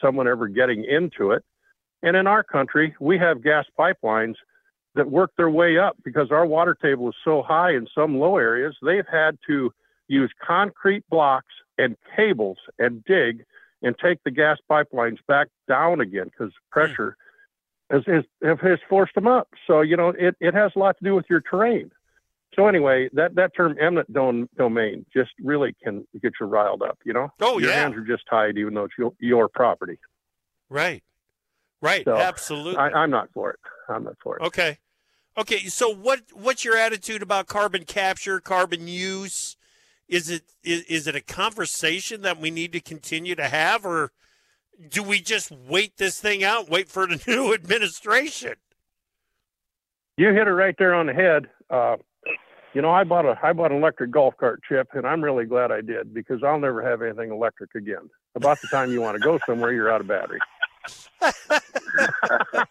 [0.01, 1.43] someone ever getting into it.
[2.03, 4.35] And in our country, we have gas pipelines
[4.95, 8.37] that work their way up because our water table is so high in some low
[8.37, 9.71] areas, they've had to
[10.07, 13.43] use concrete blocks and cables and dig
[13.81, 17.15] and take the gas pipelines back down again because pressure
[17.89, 18.23] has, has,
[18.61, 19.49] has forced them up.
[19.67, 21.91] So, you know, it, it has a lot to do with your terrain.
[22.55, 26.97] So anyway, that, that term eminent dom- domain just really can get you riled up,
[27.05, 27.31] you know?
[27.39, 27.81] Oh, your yeah.
[27.81, 29.99] hands are just tied even though it's your, your property.
[30.69, 31.03] Right,
[31.81, 32.77] right, So, absolutely.
[32.77, 33.59] I, I'm not for it.
[33.87, 34.43] I'm not for it.
[34.43, 34.77] Okay.
[35.37, 39.55] Okay, so what what's your attitude about carbon capture, carbon use?
[40.09, 44.11] Is it is, is it a conversation that we need to continue to have or
[44.87, 48.53] do we just wait this thing out, wait for the new administration?
[50.17, 51.47] You hit it right there on the head.
[51.69, 51.97] Uh,
[52.73, 55.45] you know, I bought a I bought an electric golf cart chip, and I'm really
[55.45, 58.09] glad I did because I'll never have anything electric again.
[58.35, 60.39] About the time you want to go somewhere, you're out of battery.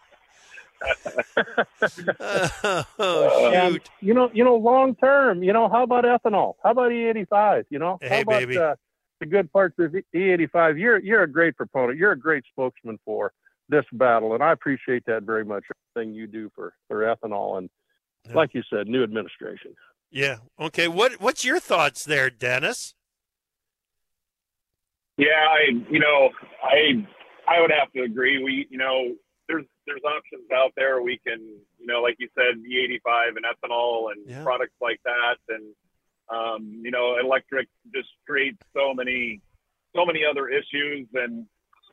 [2.99, 3.89] oh, And, shoot.
[4.01, 5.43] you know, you know, long term.
[5.43, 6.55] You know, how about ethanol?
[6.63, 7.65] How about E85?
[7.69, 8.57] You know, Hey, how about baby.
[8.57, 8.75] Uh,
[9.19, 10.79] the good parts of E85.
[10.79, 11.97] You're you're a great proponent.
[11.97, 13.31] You're a great spokesman for
[13.67, 15.63] this battle, and I appreciate that very much.
[15.95, 17.69] Everything you do for for ethanol, and
[18.25, 18.33] Yeah.
[18.35, 19.75] like you said, new administration.
[20.11, 20.37] Yeah.
[20.59, 20.87] Okay.
[20.87, 22.95] What What's your thoughts there, Dennis?
[25.17, 26.29] Yeah, I you know
[26.63, 27.05] I
[27.47, 28.41] I would have to agree.
[28.41, 29.15] We you know
[29.47, 31.01] there's there's options out there.
[31.01, 31.39] We can
[31.77, 34.43] you know like you said E85 and ethanol and Yeah.
[34.43, 35.75] products like that, and
[36.29, 39.41] um, you know electric just creates so many
[39.95, 41.07] so many other issues.
[41.13, 41.45] And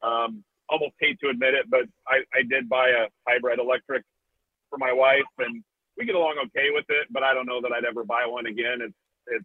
[0.03, 4.03] um, almost hate to admit it, but I, I did buy a hybrid electric
[4.71, 5.63] for my wife, and
[5.97, 7.07] we get along okay with it.
[7.11, 8.81] But I don't know that I'd ever buy one again.
[8.83, 8.95] It's
[9.27, 9.45] it's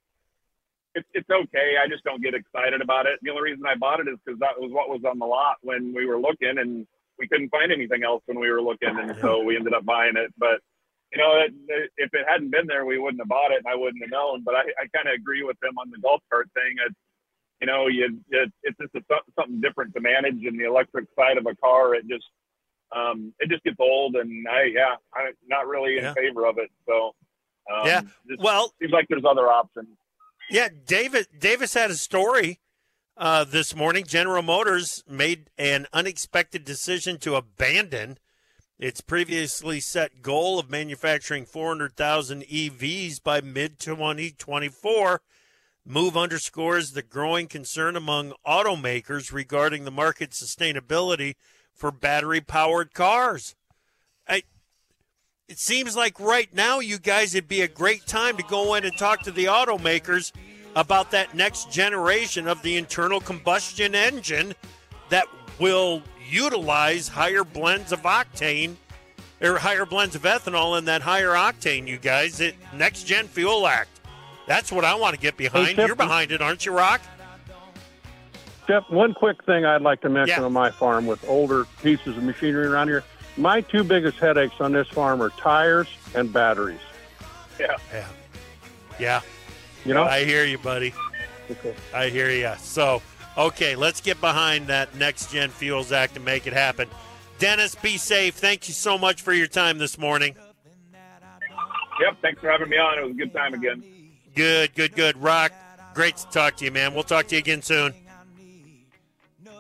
[0.96, 1.76] it's it's okay.
[1.82, 3.20] I just don't get excited about it.
[3.22, 5.58] The only reason I bought it is because that was what was on the lot
[5.62, 6.88] when we were looking, and
[7.20, 10.14] we couldn't find anything else when we were looking, and so we ended up buying
[10.18, 10.34] it.
[10.38, 10.60] But
[11.12, 13.68] you know, it, it, if it hadn't been there, we wouldn't have bought it, and
[13.68, 14.44] I wouldn't have known.
[14.44, 16.76] But I, I kind of agree with them on the golf cart thing.
[16.86, 16.96] It's
[17.60, 21.38] you know, you it, it's just a, something different to manage, and the electric side
[21.38, 22.26] of a car, it just
[22.96, 26.14] um, it just gets old, and I yeah, I'm not really in Yeah.
[26.14, 26.70] favor of it.
[26.88, 27.14] So
[27.72, 28.02] um, Yeah.
[28.40, 29.90] Well- seems like there's other options.
[30.50, 32.60] Yeah, David Davis had a story
[33.16, 34.04] uh, this morning.
[34.06, 38.18] General Motors made an unexpected decision to abandon
[38.82, 45.22] its previously set goal of manufacturing 400,000 EVs by mid 2024.
[45.86, 51.36] Move underscores the growing concern among automakers regarding the market sustainability
[51.76, 53.56] for battery powered cars.
[54.28, 54.44] I,
[55.48, 58.84] it seems like right now, you guys, it'd be a great time to go in
[58.84, 60.32] and talk to the automakers
[60.76, 64.56] about that next generation of the internal combustion engine
[65.10, 65.28] that
[65.62, 68.76] will utilize higher blends of octane
[69.42, 72.42] or higher blends of ethanol and that higher octane, you guys.
[72.42, 73.90] It next gen fuel act.
[74.48, 75.76] That's what I want to get behind.
[75.78, 77.02] Chip, You're behind it, aren't you, Rock?
[78.68, 80.46] Jeff, one quick thing I'd like to mention Yeah.
[80.46, 83.04] on my farm with older pieces of machinery around here.
[83.38, 86.80] My two biggest headaches on this farm are tires and batteries.
[87.60, 87.76] Yeah.
[87.94, 88.06] Yeah.
[89.00, 89.22] Yeah.
[89.86, 90.04] You know?
[90.04, 90.94] I hear you, buddy.
[91.50, 91.74] Okay.
[91.94, 92.52] I hear you.
[92.60, 93.02] So,
[93.38, 96.88] okay, let's get behind that Next Gen Fuels Act and make it happen.
[97.40, 98.36] Dennis, be safe.
[98.36, 100.36] Thank you so much for your time this morning.
[102.00, 102.18] Yep.
[102.22, 103.00] Thanks for having me on.
[103.00, 103.84] It was a good time again.
[104.36, 105.18] Good, good, good.
[105.18, 105.52] Rock,
[105.94, 106.94] great to talk to you, man.
[106.94, 107.94] We'll talk to you again soon.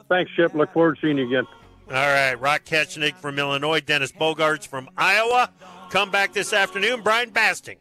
[0.09, 0.53] Thanks, Chip.
[0.53, 1.47] Look forward to seeing you again.
[1.88, 5.51] All right, Rock Ketchnick from Illinois, Dennis Bogaards from Iowa.
[5.89, 7.78] Come back this afternoon, Brian Basting.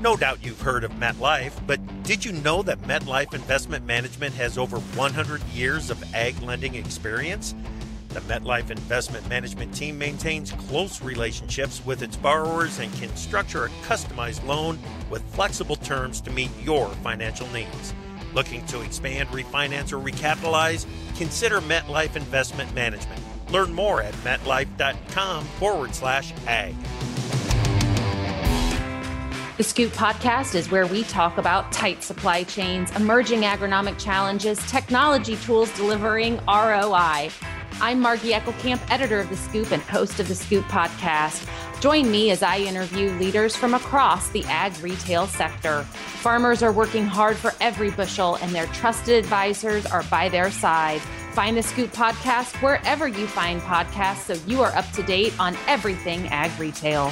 [0.00, 4.58] No doubt you've heard of MetLife, but did you know that MetLife Investment Management has
[4.58, 7.54] over 100 years of ag lending experience?
[8.10, 13.68] The MetLife Investment Management team maintains close relationships with its borrowers and can structure a
[13.86, 14.78] customized loan
[15.10, 17.94] with flexible terms to meet your financial needs.
[18.34, 20.86] Looking to expand, refinance, or recapitalize?
[21.16, 23.22] Consider MetLife Investment Management.
[23.50, 26.74] Learn more at metlife.com forward slash ag.
[29.56, 35.36] The Scoop podcast is where we talk about tight supply chains, emerging agronomic challenges, technology
[35.36, 37.30] tools delivering ROI.
[37.80, 41.48] I'm Margie Eckelkamp, editor of The Scoop and host of The Scoop podcast.
[41.80, 45.84] Join me as I interview leaders from across the ag retail sector.
[45.84, 51.00] Farmers are working hard for every bushel, and their trusted advisors are by their side.
[51.32, 55.56] Find The Scoop podcast wherever you find podcasts so you are up to date on
[55.66, 57.10] everything ag retail.